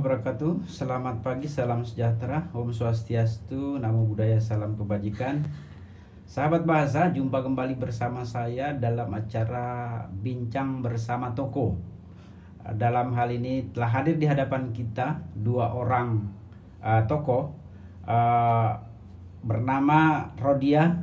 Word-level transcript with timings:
wabarakatuh. 0.00 0.66
Selamat 0.66 1.22
pagi, 1.22 1.46
salam 1.46 1.86
sejahtera, 1.86 2.50
Om 2.50 2.74
Swastiastu, 2.74 3.78
Namo 3.78 4.02
Buddhaya, 4.10 4.42
salam 4.42 4.74
kebajikan. 4.74 5.46
Sahabat 6.26 6.66
bahasa, 6.66 7.14
jumpa 7.14 7.44
kembali 7.44 7.78
bersama 7.78 8.26
saya 8.26 8.74
dalam 8.74 9.06
acara 9.14 10.02
Bincang 10.10 10.82
Bersama 10.82 11.30
Toko. 11.36 11.78
Dalam 12.64 13.14
hal 13.14 13.38
ini 13.38 13.70
telah 13.70 14.00
hadir 14.00 14.18
di 14.18 14.26
hadapan 14.26 14.74
kita 14.74 15.20
dua 15.36 15.70
orang 15.70 16.26
uh, 16.80 17.04
tokoh 17.04 17.52
uh, 18.08 18.72
bernama 19.44 20.32
Rodia 20.40 20.96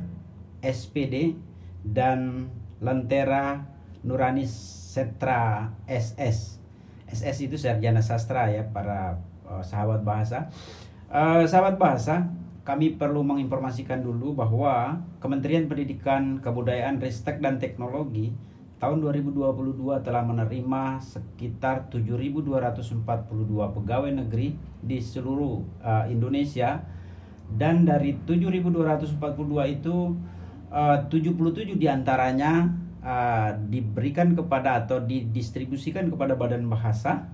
SPD 0.58 1.38
dan 1.86 2.50
Lentera 2.82 3.62
Nurani 4.02 4.44
Setra 4.44 5.70
SS. 5.86 6.61
SS 7.12 7.46
itu 7.46 7.56
sarjana 7.60 8.00
sastra 8.00 8.48
ya 8.48 8.64
para 8.64 9.20
uh, 9.44 9.60
sahabat 9.60 10.00
bahasa. 10.00 10.48
Uh, 11.12 11.44
sahabat 11.44 11.76
bahasa, 11.76 12.32
kami 12.64 12.96
perlu 12.96 13.20
menginformasikan 13.20 14.00
dulu 14.00 14.32
bahwa 14.32 15.04
Kementerian 15.20 15.68
Pendidikan, 15.68 16.40
Kebudayaan, 16.40 16.98
Ristek 17.04 17.44
dan 17.44 17.60
Teknologi 17.60 18.32
tahun 18.82 18.98
2022 18.98 19.78
telah 20.02 20.26
menerima 20.26 20.98
sekitar 20.98 21.86
7.242 21.92 23.06
pegawai 23.78 24.10
negeri 24.10 24.58
di 24.82 24.98
seluruh 24.98 25.62
uh, 25.84 26.10
Indonesia 26.10 26.82
dan 27.52 27.86
dari 27.86 28.18
7.242 28.26 29.22
itu 29.70 30.18
uh, 30.74 30.98
77 31.06 31.78
di 31.78 31.86
antaranya 31.86 32.81
uh, 33.02 33.50
diberikan 33.68 34.32
kepada 34.32 34.86
atau 34.86 35.02
didistribusikan 35.02 36.08
kepada 36.08 36.38
badan 36.38 36.64
bahasa 36.70 37.28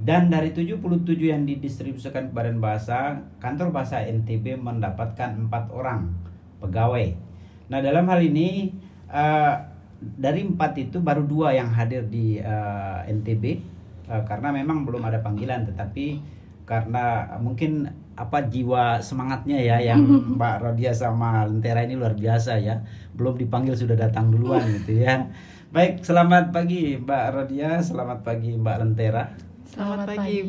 dan 0.00 0.32
dari 0.32 0.56
77 0.56 0.80
yang 1.20 1.44
didistribusikan 1.44 2.28
ke 2.28 2.32
badan 2.32 2.56
bahasa 2.56 3.20
kantor 3.36 3.68
bahasa 3.68 4.00
NTB 4.00 4.56
mendapatkan 4.56 5.36
empat 5.36 5.68
orang 5.70 6.16
pegawai. 6.58 7.12
Nah 7.68 7.78
dalam 7.84 8.08
hal 8.08 8.24
ini 8.24 8.72
uh, 9.12 9.54
dari 10.00 10.48
empat 10.48 10.72
itu 10.80 10.96
baru 10.98 11.28
dua 11.28 11.52
yang 11.52 11.68
hadir 11.68 12.08
di 12.08 12.40
uh, 12.40 13.04
NTB 13.04 13.60
uh, 14.08 14.24
karena 14.24 14.56
memang 14.56 14.88
belum 14.88 15.04
ada 15.04 15.20
panggilan 15.20 15.68
tetapi 15.68 16.39
karena 16.70 17.26
mungkin 17.42 17.90
apa 18.14 18.46
jiwa 18.46 19.02
semangatnya 19.02 19.58
ya 19.58 19.76
yang 19.82 20.06
Mbak 20.38 20.56
Rodia 20.62 20.94
sama 20.94 21.42
Lentera 21.42 21.82
ini 21.82 21.98
luar 21.98 22.14
biasa 22.14 22.62
ya 22.62 22.86
belum 23.18 23.34
dipanggil 23.42 23.74
sudah 23.74 23.98
datang 23.98 24.30
duluan 24.30 24.62
gitu 24.78 25.02
ya 25.02 25.26
baik 25.74 26.06
selamat 26.06 26.54
pagi 26.54 26.94
Mbak 27.02 27.24
Rodia 27.34 27.82
selamat 27.82 28.22
pagi 28.22 28.54
Mbak 28.54 28.76
Lentera 28.86 29.50
Selamat, 29.70 30.18
pagi. 30.18 30.42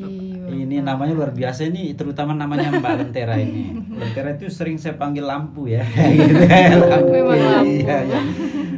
Ini 0.50 0.82
namanya 0.82 1.14
luar 1.14 1.30
biasa 1.30 1.70
ini, 1.70 1.94
terutama 1.94 2.34
namanya 2.34 2.74
Mbak 2.74 2.94
Lentera 2.98 3.38
ini. 3.38 3.70
Lentera 4.02 4.34
itu 4.34 4.50
sering 4.50 4.82
saya 4.82 4.98
panggil 4.98 5.22
lampu 5.22 5.70
ya. 5.70 5.86
gitu. 5.86 6.42
lampu. 6.90 7.30
Iya, 7.62 7.98
iya. 8.02 8.22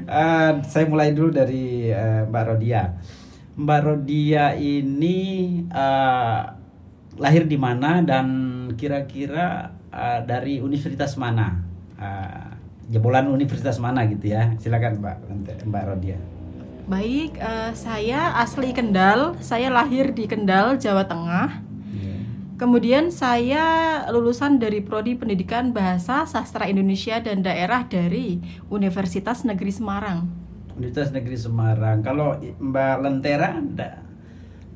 Uh, 0.03 0.59
saya 0.67 0.83
mulai 0.91 1.15
dulu 1.15 1.31
dari 1.31 1.87
uh, 1.95 2.27
Mbak 2.27 2.43
Rodia. 2.43 2.91
Mbak 3.55 3.79
Rodia 3.87 4.51
ini 4.59 5.15
uh, 5.71 6.62
lahir 7.17 7.45
di 7.45 7.57
mana 7.59 8.01
dan 8.01 8.27
kira-kira 8.73 9.73
uh, 9.93 10.19
dari 10.25 10.59
universitas 10.59 11.13
mana? 11.17 11.61
Uh, 11.97 12.53
jebolan 12.89 13.29
universitas 13.31 13.79
mana 13.79 14.03
gitu 14.09 14.33
ya? 14.33 14.53
Silakan 14.59 14.99
Mbak 14.99 15.17
Mbak 15.69 15.83
Rodia. 15.87 16.19
Baik, 16.83 17.39
uh, 17.39 17.71
saya 17.71 18.35
asli 18.43 18.75
Kendal. 18.75 19.39
Saya 19.39 19.71
lahir 19.71 20.11
di 20.11 20.27
Kendal, 20.27 20.75
Jawa 20.75 21.07
Tengah. 21.07 21.63
Yeah. 21.95 22.19
Kemudian 22.59 23.07
saya 23.07 23.63
lulusan 24.11 24.59
dari 24.59 24.83
prodi 24.83 25.15
Pendidikan 25.15 25.71
Bahasa 25.71 26.27
Sastra 26.27 26.67
Indonesia 26.67 27.23
dan 27.23 27.39
Daerah 27.39 27.87
dari 27.87 28.43
Universitas 28.67 29.47
Negeri 29.47 29.71
Semarang. 29.71 30.27
Universitas 30.75 31.15
Negeri 31.15 31.37
Semarang. 31.39 32.03
Kalau 32.03 32.35
Mbak 32.41 32.95
Lentera 32.99 33.63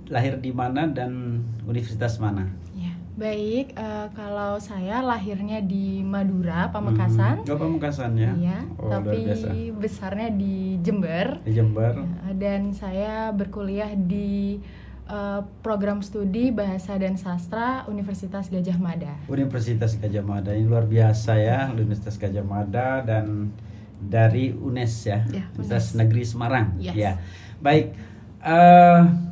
lahir 0.07 0.39
di 0.39 0.51
mana 0.55 0.87
dan 0.87 1.43
universitas 1.67 2.19
mana? 2.19 2.47
Ya, 2.73 2.95
baik. 3.19 3.75
Uh, 3.75 4.07
kalau 4.15 4.55
saya 4.57 5.03
lahirnya 5.03 5.59
di 5.59 6.03
Madura, 6.03 6.71
Pamekasan. 6.71 7.43
Hmm. 7.43 7.51
Oh, 7.51 7.59
Pamekasan 7.59 8.11
ya. 8.15 8.31
Iya. 8.35 8.59
Oh, 8.79 8.91
tapi 8.91 9.27
besarnya 9.75 10.31
di 10.31 10.79
Jember. 10.79 11.43
Di 11.43 11.51
Jember. 11.55 12.03
Ya, 12.03 12.31
dan 12.35 12.71
saya 12.71 13.31
berkuliah 13.35 13.91
di 13.95 14.63
uh, 15.11 15.43
program 15.63 16.03
studi 16.03 16.51
Bahasa 16.51 16.95
dan 16.99 17.15
Sastra 17.19 17.83
Universitas 17.87 18.47
Gajah 18.51 18.77
Mada. 18.79 19.15
Universitas 19.27 19.95
Gajah 19.97 20.23
Mada 20.23 20.51
ini 20.55 20.67
luar 20.67 20.85
biasa 20.87 21.35
ya, 21.39 21.67
Universitas 21.71 22.15
Gajah 22.19 22.45
Mada 22.45 23.03
dan 23.03 23.51
dari 23.97 24.53
UNES 24.53 24.93
ya, 25.09 25.19
ya 25.33 25.43
Universitas 25.57 25.91
UNES. 25.91 25.99
Negeri 25.99 26.23
Semarang. 26.23 26.67
Yes. 26.77 26.93
Ya. 26.93 27.11
Baik. 27.57 27.97
Uh, 28.37 29.26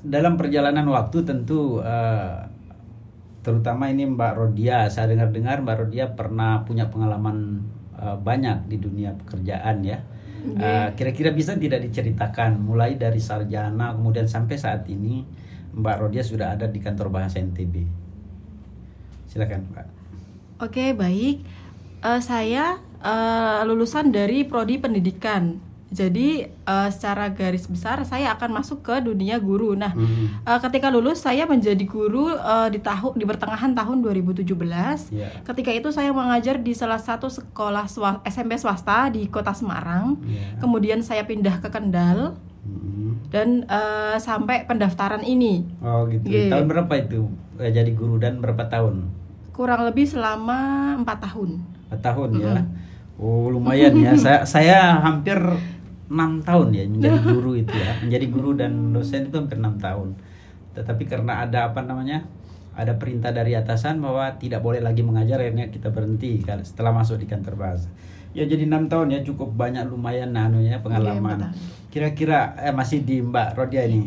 dalam 0.00 0.40
perjalanan 0.40 0.86
waktu 0.88 1.24
tentu 1.24 1.80
uh, 1.80 2.46
terutama 3.40 3.88
ini 3.88 4.08
Mbak 4.08 4.32
Rodia. 4.36 4.88
Saya 4.88 5.12
dengar-dengar 5.12 5.60
Mbak 5.64 5.76
Rodia 5.86 6.06
pernah 6.12 6.64
punya 6.64 6.88
pengalaman 6.88 7.64
uh, 7.96 8.16
banyak 8.16 8.68
di 8.68 8.76
dunia 8.80 9.16
pekerjaan 9.16 9.84
ya. 9.84 10.00
Kira 10.40 10.56
uh, 10.56 10.88
kira-kira 10.96 11.30
bisa 11.36 11.52
tidak 11.56 11.84
diceritakan? 11.84 12.56
Mulai 12.60 12.96
dari 12.96 13.20
sarjana 13.20 13.92
kemudian 13.92 14.24
sampai 14.24 14.56
saat 14.56 14.88
ini 14.88 15.24
Mbak 15.76 15.96
Rodia 16.00 16.24
sudah 16.24 16.56
ada 16.56 16.64
di 16.64 16.80
kantor 16.80 17.12
bahasa 17.12 17.38
NTB 17.40 18.00
silakan 19.30 19.70
Mbak. 19.70 19.86
Oke 20.66 20.92
baik. 20.92 21.46
Uh, 22.02 22.18
saya 22.18 22.82
uh, 23.04 23.62
lulusan 23.62 24.10
dari 24.10 24.42
prodi 24.42 24.82
pendidikan 24.82 25.62
jadi 25.90 26.46
uh, 26.70 26.86
secara 26.86 27.34
garis 27.34 27.66
besar 27.66 27.98
saya 28.06 28.30
akan 28.38 28.62
masuk 28.62 28.86
ke 28.86 29.02
dunia 29.02 29.42
guru. 29.42 29.74
Nah, 29.74 29.90
hmm. 29.90 30.46
uh, 30.46 30.58
ketika 30.62 30.86
lulus 30.86 31.18
saya 31.18 31.50
menjadi 31.50 31.82
guru 31.82 32.30
uh, 32.30 32.70
di 32.70 32.78
tahun 32.78 33.18
di 33.18 33.26
pertengahan 33.26 33.74
tahun 33.74 33.98
2017. 34.06 34.46
Yeah. 35.10 35.42
Ketika 35.42 35.70
itu 35.74 35.90
saya 35.90 36.14
mengajar 36.14 36.62
di 36.62 36.78
salah 36.78 37.02
satu 37.02 37.26
sekolah 37.26 37.90
swa, 37.90 38.22
SMP 38.22 38.54
swasta 38.54 39.10
di 39.10 39.26
Kota 39.26 39.50
Semarang. 39.50 40.14
Yeah. 40.22 40.62
Kemudian 40.62 41.02
saya 41.02 41.26
pindah 41.26 41.58
ke 41.58 41.68
Kendal. 41.74 42.38
Hmm. 42.62 43.18
Dan 43.34 43.66
uh, 43.66 44.14
sampai 44.22 44.70
pendaftaran 44.70 45.26
ini. 45.26 45.66
Oh 45.82 46.06
gitu. 46.06 46.30
Yeah. 46.30 46.54
Tahun 46.54 46.70
berapa 46.70 46.92
itu 47.02 47.26
jadi 47.58 47.90
guru 47.98 48.22
dan 48.22 48.38
berapa 48.38 48.62
tahun? 48.70 49.10
Kurang 49.50 49.90
lebih 49.90 50.06
selama 50.06 50.94
empat 51.02 51.18
tahun. 51.18 51.58
Empat 51.90 52.00
tahun 52.06 52.28
mm 52.30 52.38
-hmm. 52.38 52.46
ya. 52.46 52.62
Oh 53.20 53.52
lumayan 53.52 53.92
ya. 53.98 54.14
saya 54.24 54.40
saya 54.46 54.78
hampir 55.02 55.36
enam 56.10 56.42
tahun 56.42 56.68
ya 56.74 56.84
menjadi 56.90 57.18
guru 57.38 57.52
itu 57.56 57.74
ya. 57.74 57.92
Menjadi 58.02 58.26
guru 58.28 58.50
dan 58.58 58.72
dosen 58.90 59.30
itu 59.30 59.36
hampir 59.38 59.56
enam 59.62 59.78
tahun. 59.78 60.18
Tetapi 60.74 61.02
karena 61.06 61.46
ada 61.46 61.70
apa 61.70 61.80
namanya 61.86 62.26
ada 62.74 62.98
perintah 62.98 63.30
dari 63.30 63.54
atasan 63.54 64.02
bahwa 64.02 64.26
tidak 64.38 64.62
boleh 64.62 64.82
lagi 64.82 65.06
mengajar 65.06 65.38
akhirnya 65.38 65.70
kita 65.70 65.90
berhenti 65.90 66.42
setelah 66.66 66.90
masuk 66.90 67.22
di 67.22 67.26
kantor 67.30 67.54
bahasa. 67.54 67.88
Ya 68.30 68.46
jadi 68.46 68.62
enam 68.66 68.86
tahun 68.86 69.10
ya 69.10 69.20
cukup 69.26 69.54
banyak 69.54 69.86
lumayan 69.90 70.34
nanunya 70.34 70.78
pengalaman. 70.82 71.50
kira-kira 71.90 72.54
eh, 72.62 72.70
masih 72.70 73.02
di 73.02 73.18
Mbak 73.18 73.58
Rodia 73.58 73.82
ini. 73.82 74.06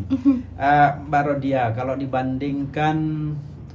Uh, 0.55 0.89
Mbak 1.11 1.23
Rodia 1.27 1.75
kalau 1.75 1.99
dibandingkan 1.99 2.95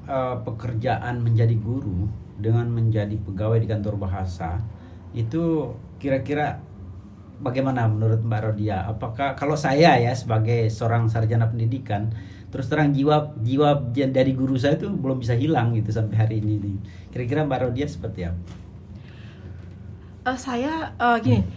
uh, 0.08 0.40
pekerjaan 0.40 1.20
menjadi 1.20 1.52
guru 1.60 2.08
dengan 2.40 2.72
menjadi 2.72 3.12
pegawai 3.20 3.60
di 3.60 3.68
kantor 3.68 4.00
bahasa 4.00 4.56
itu 5.12 5.74
kira-kira 6.00 6.62
bagaimana 7.38 7.86
menurut 7.86 8.20
Mbak 8.22 8.40
Rodia? 8.44 8.86
Apakah 8.86 9.38
kalau 9.38 9.54
saya 9.54 9.96
ya 9.98 10.12
sebagai 10.14 10.68
seorang 10.68 11.06
sarjana 11.06 11.48
pendidikan 11.48 12.10
terus 12.48 12.72
terang 12.72 12.96
jiwa 12.96 13.36
jiwa 13.44 13.92
dari 13.92 14.32
guru 14.32 14.56
saya 14.56 14.80
itu 14.80 14.88
belum 14.88 15.20
bisa 15.20 15.36
hilang 15.36 15.76
gitu 15.76 15.92
sampai 15.92 16.16
hari 16.16 16.36
ini. 16.40 16.80
Kira-kira 17.12 17.44
Mbak 17.44 17.60
Rodia 17.68 17.86
seperti 17.86 18.24
apa? 18.24 18.40
Uh, 20.28 20.38
saya 20.38 20.92
uh, 20.96 21.16
gini, 21.20 21.40
hmm. 21.40 21.48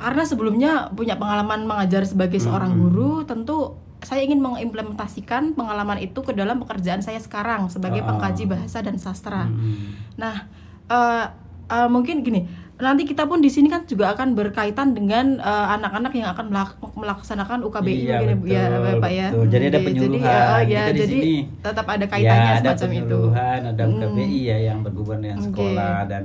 karena 0.00 0.22
sebelumnya 0.24 0.72
punya 0.92 1.16
pengalaman 1.20 1.68
mengajar 1.68 2.04
sebagai 2.04 2.40
seorang 2.40 2.72
hmm. 2.72 2.80
guru, 2.80 3.12
tentu 3.28 3.76
saya 4.04 4.22
ingin 4.22 4.44
mengimplementasikan 4.44 5.56
pengalaman 5.56 5.98
itu 5.98 6.20
ke 6.20 6.36
dalam 6.36 6.62
pekerjaan 6.62 7.00
saya 7.00 7.18
sekarang 7.18 7.72
sebagai 7.72 8.04
oh. 8.04 8.12
pengkaji 8.12 8.44
bahasa 8.44 8.84
dan 8.84 9.00
sastra. 9.00 9.48
Hmm. 9.48 9.96
Nah, 10.20 10.48
uh, 10.92 11.32
uh, 11.72 11.88
mungkin 11.88 12.22
gini 12.22 12.46
nanti 12.76 13.08
kita 13.08 13.24
pun 13.24 13.40
di 13.40 13.48
sini 13.48 13.72
kan 13.72 13.88
juga 13.88 14.12
akan 14.12 14.36
berkaitan 14.36 14.92
dengan 14.92 15.40
eh, 15.40 15.66
anak-anak 15.80 16.12
uh, 16.12 16.16
yang 16.20 16.28
akan 16.36 16.46
melaksanakan 16.92 17.64
UKBI 17.64 18.04
iya, 18.04 18.20
mungkin 18.20 18.38
betul, 18.44 18.52
ya 18.52 18.64
Bapak 18.68 19.10
ya. 19.12 19.28
Betul. 19.32 19.46
Jadi 19.48 19.64
ada 19.64 19.80
penyuluhan. 19.80 20.20
Jadi, 20.20 20.44
uh, 20.44 20.62
ya, 20.68 20.82
jadi 20.92 21.16
sini, 21.16 21.36
tetap 21.64 21.86
ada 21.88 22.04
kaitannya 22.04 22.50
ya, 22.52 22.60
ada 22.60 22.70
semacam 22.76 22.90
itu. 22.92 23.20
Ada 23.32 23.82
UKBI 23.88 24.28
hmm. 24.28 24.48
ya 24.52 24.56
yang 24.60 24.78
berhubungan 24.84 25.20
dengan 25.24 25.38
sekolah 25.40 25.94
okay. 26.04 26.10
dan 26.12 26.24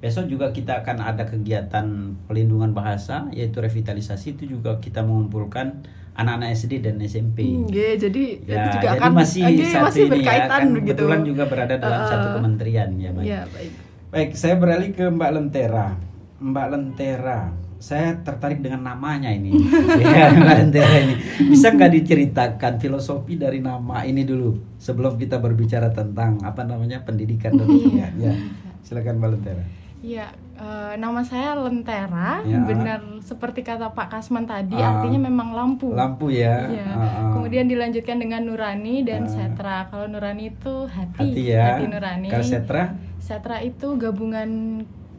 besok 0.00 0.24
juga 0.32 0.48
kita 0.56 0.80
akan 0.80 0.96
ada 1.04 1.28
kegiatan 1.28 2.16
pelindungan 2.24 2.72
bahasa 2.72 3.28
yaitu 3.36 3.60
revitalisasi 3.60 4.40
itu 4.40 4.56
juga 4.56 4.80
kita 4.80 5.04
mengumpulkan 5.04 5.84
anak-anak 6.16 6.56
SD 6.56 6.80
dan 6.80 6.96
SMP. 7.04 7.44
Hmm, 7.44 7.68
yeah, 7.68 7.96
jadi 8.00 8.40
Ya, 8.44 8.56
itu 8.56 8.68
juga 8.80 8.88
jadi 8.88 8.96
akan 8.96 9.10
masih 9.12 9.42
okay, 9.44 9.68
satu 9.68 9.84
masih 9.84 10.02
ini 10.04 10.12
berkaitan 10.16 10.40
ya, 10.40 10.48
kan 10.48 10.62
begitu. 10.72 10.88
kebetulan 10.96 11.20
juga 11.28 11.44
berada 11.44 11.74
dalam 11.76 12.00
Uh, 12.00 12.08
satu 12.08 12.26
kementerian 12.40 12.88
ya, 12.96 13.10
baik. 13.12 13.26
Iya, 13.28 13.40
baik. 13.52 13.89
Baik, 14.10 14.34
saya 14.34 14.58
beralih 14.58 14.90
ke 14.90 15.06
Mbak 15.06 15.30
Lentera. 15.30 15.94
Mbak 16.42 16.66
Lentera, 16.66 17.54
saya 17.78 18.18
tertarik 18.18 18.58
dengan 18.58 18.82
namanya 18.82 19.30
ini. 19.30 19.54
ya, 20.02 20.34
Mbak 20.34 20.54
Lentera 20.58 20.94
ini. 20.98 21.14
Bisa 21.46 21.70
nggak 21.70 21.94
diceritakan 21.94 22.82
filosofi 22.82 23.38
dari 23.38 23.62
nama 23.62 24.02
ini 24.02 24.26
dulu 24.26 24.58
sebelum 24.82 25.14
kita 25.14 25.38
berbicara 25.38 25.94
tentang 25.94 26.42
apa 26.42 26.66
namanya 26.66 27.06
pendidikan 27.06 27.54
dan 27.54 27.70
pendidikan? 27.70 28.10
ya, 28.18 28.34
silakan 28.82 29.22
Mbak 29.22 29.30
Lentera. 29.30 29.64
Iya, 30.00 30.26
eh, 30.58 30.92
nama 30.96 31.20
saya 31.22 31.54
Lentera, 31.54 32.42
Ya. 32.42 32.66
benar 32.66 33.04
seperti 33.22 33.62
kata 33.62 33.94
Pak 33.94 34.10
Kasman 34.10 34.42
tadi, 34.42 34.74
Ah. 34.74 34.96
artinya 34.98 35.28
memang 35.30 35.54
lampu. 35.54 35.92
Lampu 35.94 36.34
ya. 36.34 36.66
Ah, 36.66 36.98
ah. 36.98 37.32
Kemudian 37.36 37.70
dilanjutkan 37.70 38.18
dengan 38.18 38.42
Nurani 38.42 39.06
dan. 39.06 39.28
Setra. 39.30 39.86
Kalau 39.86 40.10
Nurani 40.10 40.50
itu 40.50 40.88
hati, 40.90 41.20
hati 41.30 41.42
ya. 41.46 41.78
hati 41.78 41.86
Nurani. 41.86 42.26
Kalau 42.26 42.42
Setra? 42.42 42.84
Setra 43.20 43.60
itu 43.60 43.94
gabungan 43.94 44.48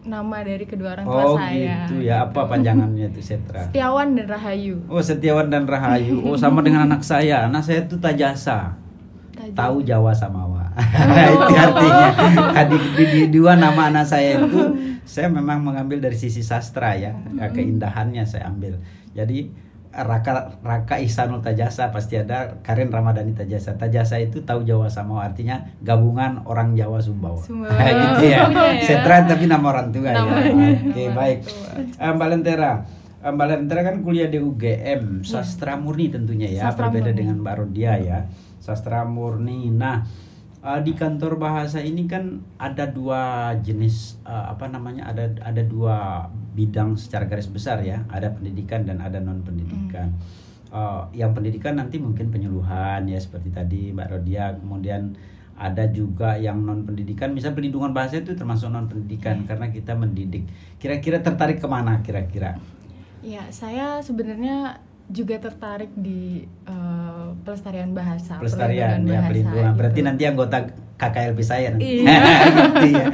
nama 0.02 0.42
dari 0.42 0.66
kedua 0.66 0.98
orang 0.98 1.06
tua 1.06 1.24
Oh 1.24 1.38
saya. 1.38 1.86
gitu 1.86 2.02
ya. 2.02 2.26
Apa 2.26 2.50
panjangannya 2.50 3.14
itu 3.14 3.22
Setra? 3.22 3.70
Setiawan 3.70 4.18
dan 4.18 4.26
Rahayu. 4.28 4.82
Oh 4.90 5.02
Setiawan 5.02 5.48
dan 5.48 5.70
Rahayu. 5.70 6.26
Oh 6.26 6.34
sama 6.34 6.60
dengan 6.66 6.90
anak 6.90 7.06
saya. 7.06 7.46
Anak 7.46 7.62
saya 7.62 7.86
itu 7.86 7.96
Tajasa. 8.02 8.76
Tahu 9.42 9.82
Jawa 9.82 10.14
Samawa. 10.14 10.70
itu 11.34 11.54
artinya. 11.58 12.10
Di, 12.70 12.78
di, 12.94 13.04
di 13.10 13.22
dua 13.34 13.58
nama 13.58 13.90
anak 13.90 14.06
saya 14.06 14.38
itu 14.38 14.62
saya 15.18 15.30
memang 15.30 15.62
mengambil 15.62 15.98
dari 15.98 16.18
sisi 16.18 16.42
sastra. 16.42 16.94
Ya, 16.94 17.14
Keindahannya 17.50 18.22
saya 18.22 18.50
ambil. 18.50 18.78
Jadi 19.14 19.50
Raka 19.92 20.56
Raka 20.64 20.96
Ihsanul 21.04 21.44
Tajasa 21.44 21.92
pasti 21.92 22.16
ada 22.16 22.56
Karin 22.64 22.88
Ramadhani 22.88 23.36
Tajasa. 23.36 23.76
Tajasa 23.76 24.18
itu 24.18 24.40
tahu 24.42 24.64
Jawa 24.64 24.88
Samawa 24.88 25.28
artinya 25.28 25.68
gabungan 25.84 26.48
orang 26.48 26.74
Jawa 26.74 27.04
Sumbawa. 27.04 27.36
Sumbawa. 27.38 27.76
gitu 28.08 28.24
ya. 28.32 28.48
Ya. 28.48 28.80
Setra 28.80 29.28
tapi 29.28 29.52
nama 29.52 29.68
orang 29.68 29.92
tua 29.92 30.08
ya. 30.08 30.24
Namanya. 30.24 30.70
Oke, 30.88 31.04
baik. 31.12 31.38
Eh, 32.00 32.12
Mbak 32.16 32.28
Lentera, 32.32 32.72
Eh, 33.22 33.30
Mbak 33.30 33.48
Lentera 33.54 33.82
kan 33.86 33.96
kuliah 34.02 34.26
di 34.26 34.42
UGM, 34.42 35.22
sastra 35.22 35.78
murni 35.78 36.10
tentunya 36.10 36.50
ya, 36.50 36.74
Sastra 36.74 36.90
berbeda 36.90 37.14
murni. 37.14 37.20
dengan 37.22 37.36
Mbak 37.46 37.56
Rodia 37.62 37.94
ya, 38.02 38.20
sastra 38.58 39.06
murni. 39.06 39.70
Nah, 39.70 40.02
eh, 40.62 40.80
di 40.86 40.94
kantor 40.94 41.42
bahasa 41.42 41.82
ini 41.82 42.06
kan 42.06 42.40
ada 42.62 42.86
dua 42.90 43.54
jenis 43.62 44.22
eh, 44.26 44.46
apa 44.50 44.70
namanya, 44.70 45.10
ada 45.10 45.30
ada 45.42 45.62
dua 45.66 46.30
bidang 46.54 46.96
secara 46.96 47.26
garis 47.26 47.50
besar 47.50 47.82
ya, 47.82 48.06
ada 48.10 48.30
pendidikan 48.32 48.86
dan 48.86 49.02
ada 49.02 49.18
non 49.18 49.42
pendidikan. 49.42 50.14
Eh, 50.72 51.04
yang 51.20 51.36
pendidikan 51.36 51.76
nanti 51.76 52.00
mungkin 52.00 52.32
penyuluhan 52.32 53.04
ya 53.10 53.20
seperti 53.20 53.50
tadi 53.52 53.82
Mbak 53.92 54.08
Rodia, 54.08 54.56
kemudian 54.56 55.18
ada 55.62 55.86
juga 55.94 56.42
yang 56.42 56.64
non 56.66 56.88
pendidikan, 56.88 57.36
misal 57.38 57.54
pelindungan 57.54 57.94
bahasa 57.94 58.18
itu 58.18 58.34
termasuk 58.34 58.74
non 58.74 58.90
pendidikan 58.90 59.46
karena 59.46 59.70
kita 59.70 59.94
mendidik. 59.94 60.50
Kira-kira 60.82 61.22
tertarik 61.22 61.62
ke 61.62 61.68
mana 61.70 62.02
kira-kira? 62.02 62.58
Ya, 63.22 63.46
saya 63.54 64.02
sebenarnya 64.02 64.82
juga 65.08 65.36
tertarik 65.38 65.90
di 65.94 66.44
eh, 66.46 67.28
pelestarian 67.42 67.92
bahasa. 67.92 68.38
pelestarian 68.38 69.02
ya 69.02 69.18
bahasa, 69.18 69.30
pelindungan 69.30 69.74
berarti 69.74 69.98
gitu. 69.98 70.08
nanti 70.08 70.24
anggota 70.26 70.58
KKLP 70.96 71.40
saya 71.42 71.68
nanti 71.74 71.88
Iya. 72.00 72.20
Gitu 72.78 72.88
ya. 72.92 73.06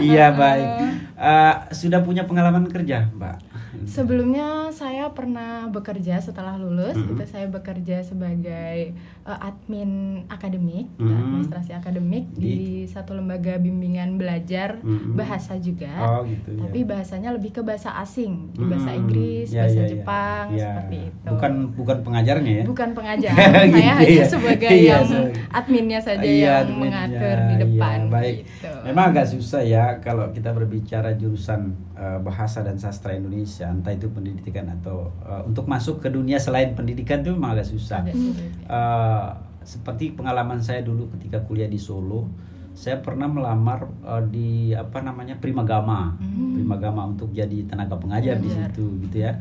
iya 0.00 0.26
baik 0.32 0.68
Eh, 1.16 1.54
sudah 1.72 2.04
punya 2.04 2.28
pengalaman 2.28 2.68
kerja 2.68 3.08
mbak 3.08 3.40
Sebelumnya 3.84 4.48
saya 4.70 5.10
pernah 5.10 5.66
bekerja 5.66 6.16
setelah 6.18 6.56
lulus, 6.56 6.94
Mhm. 6.94 7.12
itu 7.12 7.24
saya 7.26 7.46
bekerja 7.46 8.00
sebagai 8.00 8.96
eh, 9.26 9.38
admin 9.42 9.90
akademik, 10.28 10.86
Mhm. 10.96 11.10
administrasi 11.10 11.74
akademik 11.74 12.30
di, 12.32 12.54
satu 12.86 13.10
lembaga 13.12 13.58
bimbingan 13.58 14.14
belajar 14.14 14.78
Mhm. 14.78 15.12
bahasa 15.12 15.58
juga. 15.58 15.90
oh 15.98 16.22
gitu 16.22 16.54
ya 16.54 16.62
Tapi 16.62 16.78
bahasanya 16.84 17.30
lebih 17.30 17.50
ke 17.50 17.60
bahasa 17.60 17.90
asing, 17.96 18.52
di 18.52 18.62
bahasa 18.62 18.86
Hmm, 18.88 19.00
Inggris, 19.02 19.50
ya, 19.50 19.66
bahasa 19.66 19.74
ya, 19.74 19.82
ya. 19.82 19.88
Jepang, 19.88 20.44
Ya. 20.48 20.62
seperti 20.70 20.96
itu. 21.04 21.26
bukan 21.26 21.52
bukan 21.74 21.96
pengajarnya 22.02 22.52
ya 22.54 22.64
Bukan 22.64 22.88
pengajar, 22.92 23.34
Gitu 23.34 23.42
saya 23.74 23.92
hanya 23.98 24.14
ya. 24.14 24.24
sebagai 24.24 24.70
Iya, 24.70 24.94
yang 24.94 25.06
adminnya 25.50 25.98
saja 26.00 26.22
Iya, 26.22 26.38
yang 26.38 26.54
adminnya. 26.62 26.78
mengatur 26.78 27.36
di 27.36 27.50
Iya, 27.50 27.60
depan. 27.60 27.98
baik. 28.06 28.36
gitu. 28.38 28.70
Memang 28.86 29.04
agak 29.10 29.26
susah 29.26 29.60
ya 29.60 29.84
kalau 29.98 30.30
kita 30.30 30.50
berbicara 30.52 31.10
jurusan 31.12 31.74
eh, 31.96 32.20
bahasa 32.20 32.60
dan 32.60 32.76
sastra 32.76 33.10
Indonesia, 33.10 33.65
entah 33.68 33.90
itu 33.90 34.06
pendidikan 34.08 34.66
atau 34.70 35.08
eh, 35.20 35.42
untuk 35.42 35.64
masuk 35.64 35.98
ke 35.98 36.08
dunia 36.08 36.36
selain 36.36 36.72
pendidikan 36.72 37.20
itu 37.20 37.30
memang 37.30 37.52
agak 37.52 37.66
susah. 37.66 38.02
Eh, 38.06 39.26
seperti 39.62 40.12
pengalaman 40.12 40.58
saya 40.58 40.80
dulu 40.80 41.10
ketika 41.10 41.40
kuliah 41.40 41.66
di 41.66 41.76
Solo, 41.76 42.30
saya 42.72 42.98
pernah 42.98 43.26
melamar 43.26 43.84
eh, 44.00 44.22
di 44.26 44.48
apa 44.70 45.00
namanya 45.00 45.36
Primagama, 45.36 46.14
Hmm. 46.16 46.54
Primagama 46.54 47.02
untuk 47.06 47.30
jadi 47.30 47.64
tenaga 47.64 47.94
pengajar 47.94 48.36
di 48.36 48.46
Pengajar. 48.46 48.70
situ, 48.70 48.84
gitu 49.02 49.18
ya. 49.20 49.32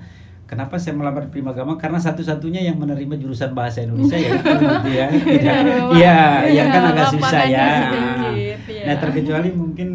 Kenapa 0.46 0.78
saya 0.78 0.94
melamar 0.94 1.26
Primagama? 1.28 1.74
Karena 1.74 1.98
satu-satunya 1.98 2.62
yang 2.62 2.78
menerima 2.78 3.18
jurusan 3.18 3.52
bahasa 3.52 3.82
Indonesia 3.82 4.14
ya 4.16 4.30
itu, 4.32 4.46
gitu 4.62 4.90
ya. 4.92 5.08
Benar. 5.10 5.64
Iya, 5.92 6.18
ya 6.46 6.64
kan 6.66 6.82
Iya, 6.82 6.92
agak 6.92 7.08
susah 7.12 7.44
ya. 7.46 7.66
sedikit, 7.66 8.60
iya. 8.68 8.84
Nah, 8.86 8.96
terkecuali 9.00 9.50
mungkin 9.52 9.88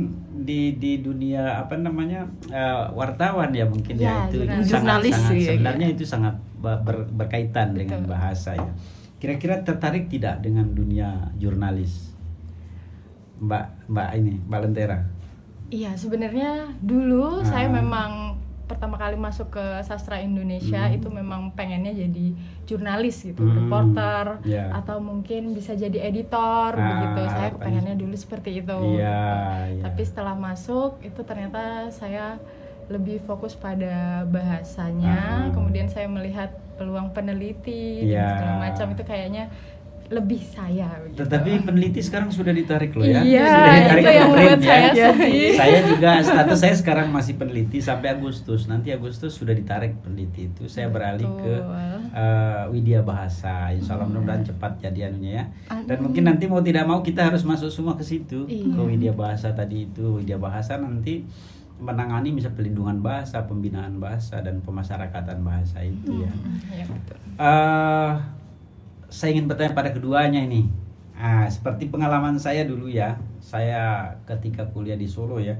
di 0.50 0.74
di 0.74 0.98
dunia 0.98 1.62
apa 1.62 1.78
namanya 1.78 2.20
eh, 2.50 2.84
wartawan 2.90 3.50
ya 3.50 3.62
mungkin 3.64 3.94
ya, 3.94 4.02
Ya, 4.02 4.14
itu 4.26 4.42
jurnalis. 4.42 4.66
sangat, 4.66 4.66
Jurnalis 4.66 5.14
sangat 5.14 5.30
ya, 5.36 5.46
sebenarnya 5.48 5.86
itu 5.88 6.04
sangat 6.04 6.34
ba- 6.56 6.80
ber- 6.80 7.06
berkaitan 7.08 7.68
dengan 7.72 8.02
Betul. 8.02 8.12
bahasa 8.12 8.50
ya. 8.52 8.70
Kira-kira 9.16 9.62
tertarik 9.62 10.08
tidak 10.08 10.40
dengan 10.40 10.66
dunia 10.68 11.08
jurnalis? 11.36 12.10
Mbak 13.38 13.64
Mbak 13.88 14.08
ini, 14.16 14.34
Mbak 14.42 14.60
Lentera. 14.60 14.98
Iya, 15.70 15.94
sebenarnya 15.94 16.50
dulu 16.82 17.40
saya 17.42 17.70
Ah. 17.70 17.72
memang 17.72 18.10
pertama 18.70 18.94
kali 18.94 19.18
masuk 19.18 19.50
ke 19.50 19.64
sastra 19.82 20.22
Indonesia 20.22 20.86
Hmm. 20.86 20.94
itu 20.94 21.10
memang 21.10 21.50
pengennya 21.50 21.90
jadi 21.90 22.26
jurnalis 22.64 23.26
gitu, 23.26 23.42
Hmm, 23.42 23.66
reporter 23.66 24.38
ya. 24.46 24.70
atau 24.72 25.02
mungkin 25.02 25.50
bisa 25.50 25.74
jadi 25.74 26.06
editor 26.06 26.70
Ah, 26.72 26.86
begitu. 26.86 27.20
Saya 27.26 27.50
harapannya 27.50 27.58
pengennya 27.58 27.94
dulu 27.98 28.14
seperti 28.14 28.50
itu. 28.56 28.78
Iya, 28.94 29.26
iya. 29.68 29.82
Tapi 29.82 30.02
setelah 30.02 30.38
masuk 30.38 31.02
itu 31.02 31.20
ternyata 31.20 31.90
saya 31.90 32.38
lebih 32.86 33.18
fokus 33.20 33.54
pada 33.54 34.22
bahasanya, 34.24 35.46
Ah. 35.46 35.50
kemudian 35.50 35.86
saya 35.86 36.06
melihat 36.06 36.50
peluang 36.74 37.10
peneliti 37.10 38.06
Iya. 38.06 38.18
dan 38.18 38.30
segala 38.32 38.54
macam 38.62 38.86
itu 38.90 39.02
kayaknya 39.04 39.44
lebih 40.10 40.42
saya 40.42 40.90
begitu. 41.00 41.22
Tetapi 41.22 41.50
peneliti 41.62 42.02
sekarang 42.02 42.28
sudah 42.28 42.50
ditarik 42.50 42.90
loh 42.92 43.06
ya. 43.06 43.22
Iya, 43.22 43.46
sudah 43.46 43.74
ditarik 43.78 44.02
itu 44.02 44.10
yang 44.10 44.28
membuat 44.28 44.58
ya. 44.58 44.66
saya 44.66 44.82
Iya. 44.90 45.06
sedih. 45.08 45.52
saya 45.54 45.78
juga 45.86 46.10
status 46.18 46.58
saya 46.58 46.74
sekarang 46.74 47.08
masih 47.08 47.34
peneliti 47.34 47.78
sampai 47.78 48.08
Agustus. 48.12 48.66
Nanti 48.66 48.90
Agustus 48.90 49.32
sudah 49.32 49.54
ditarik 49.54 49.94
peneliti 50.00 50.50
itu. 50.50 50.66
Saya 50.66 50.90
beralih 50.90 51.30
ke 51.38 51.54
eh, 52.10 52.62
Widya 52.68 53.00
Bahasa. 53.00 53.70
Insya 53.70 53.94
Allah 53.94 54.10
mudah-mudahan 54.10 54.42
cepat 54.42 54.82
jadi 54.82 55.06
anunya 55.06 55.32
ya. 55.32 55.44
Dan 55.80 55.96
Amin. 55.96 56.04
mungkin 56.04 56.22
nanti 56.26 56.44
mau 56.44 56.58
tidak 56.58 56.84
mau 56.84 57.00
kita 57.00 57.24
harus 57.24 57.42
masuk 57.42 57.70
semua 57.70 57.94
ke 57.94 58.02
situ 58.02 58.44
Iya. 58.44 58.66
ke 58.66 58.80
Widya 58.82 59.12
Bahasa 59.12 59.54
tadi 59.54 59.86
itu. 59.86 60.18
Widya 60.18 60.36
Bahasa 60.36 60.74
nanti 60.74 61.22
menangani 61.78 62.28
misal 62.30 62.52
pelindungan 62.52 62.98
bahasa, 62.98 63.40
pembinaan 63.40 63.96
bahasa 63.96 64.42
dan 64.42 64.60
pemasyarakatan 64.60 65.40
bahasa 65.40 65.80
itu 65.80 66.12
ya. 66.20 66.32
Iya, 66.68 66.84
betul. 66.84 67.16
Eh, 67.40 68.12
saya 69.10 69.34
ingin 69.34 69.50
bertanya 69.50 69.74
pada 69.74 69.90
keduanya 69.90 70.40
ini. 70.40 70.70
Ah, 71.20 71.44
seperti 71.50 71.92
pengalaman 71.92 72.40
saya 72.40 72.64
dulu 72.64 72.88
ya, 72.88 73.18
saya 73.42 74.08
ketika 74.24 74.64
kuliah 74.72 74.96
di 74.96 75.04
Solo 75.04 75.36
ya, 75.36 75.52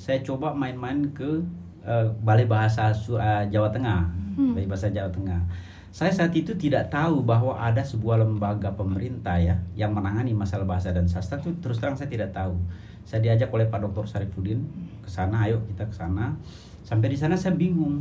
saya 0.00 0.24
coba 0.24 0.56
main-main 0.56 1.12
ke 1.12 1.42
eh, 1.84 2.06
Balai 2.24 2.48
Bahasa 2.48 2.94
eh, 2.94 3.44
Jawa 3.52 3.68
Tengah, 3.68 4.08
Balai 4.56 4.64
Bahasa 4.64 4.88
Jawa 4.88 5.12
Tengah. 5.12 5.42
Saya 5.92 6.08
saat 6.08 6.32
itu 6.32 6.56
tidak 6.56 6.88
tahu 6.88 7.20
bahwa 7.20 7.52
ada 7.52 7.84
sebuah 7.84 8.24
lembaga 8.24 8.72
pemerintah 8.72 9.36
ya 9.36 9.60
yang 9.76 9.92
menangani 9.92 10.32
masalah 10.32 10.64
bahasa 10.64 10.88
dan 10.88 11.04
sastra 11.04 11.36
itu 11.36 11.52
terus 11.60 11.76
terang 11.76 11.92
saya 11.92 12.08
tidak 12.08 12.32
tahu. 12.32 12.56
Saya 13.04 13.20
diajak 13.20 13.52
oleh 13.52 13.68
Pak 13.68 13.84
Dr. 13.84 14.08
Sarifudin 14.08 14.64
ke 15.04 15.12
sana, 15.12 15.44
ayo 15.44 15.60
kita 15.68 15.84
ke 15.84 15.92
sana. 15.92 16.32
Sampai 16.80 17.12
di 17.12 17.20
sana 17.20 17.36
saya 17.36 17.52
bingung 17.52 18.00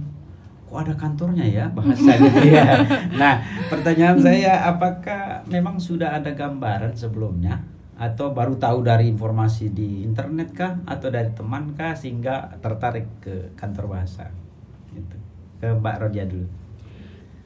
kok 0.72 0.88
ada 0.88 0.96
kantornya 0.96 1.44
ya 1.44 1.68
bahasa 1.68 2.16
ya. 2.48 2.80
Nah, 3.20 3.44
pertanyaan 3.68 4.16
saya 4.24 4.72
apakah 4.72 5.44
memang 5.51 5.75
sudah 5.75 6.16
ada 6.16 6.32
gambaran 6.32 6.96
sebelumnya 6.96 7.60
atau 8.00 8.32
baru 8.32 8.56
tahu 8.56 8.88
dari 8.88 9.12
informasi 9.12 9.75
di 9.75 10.08
internet 10.08 10.56
kah 10.56 10.80
atau 10.88 11.12
dari 11.12 11.28
teman 11.36 11.75
kah 11.75 11.92
sehingga 11.92 12.56
tertarik 12.63 13.20
ke 13.20 13.51
kantor 13.60 14.00
bahasa? 14.00 14.32
Gitu. 14.96 15.16
Ke 15.60 15.75
Mbak 15.75 16.08
Rodia 16.08 16.24
dulu. 16.24 16.61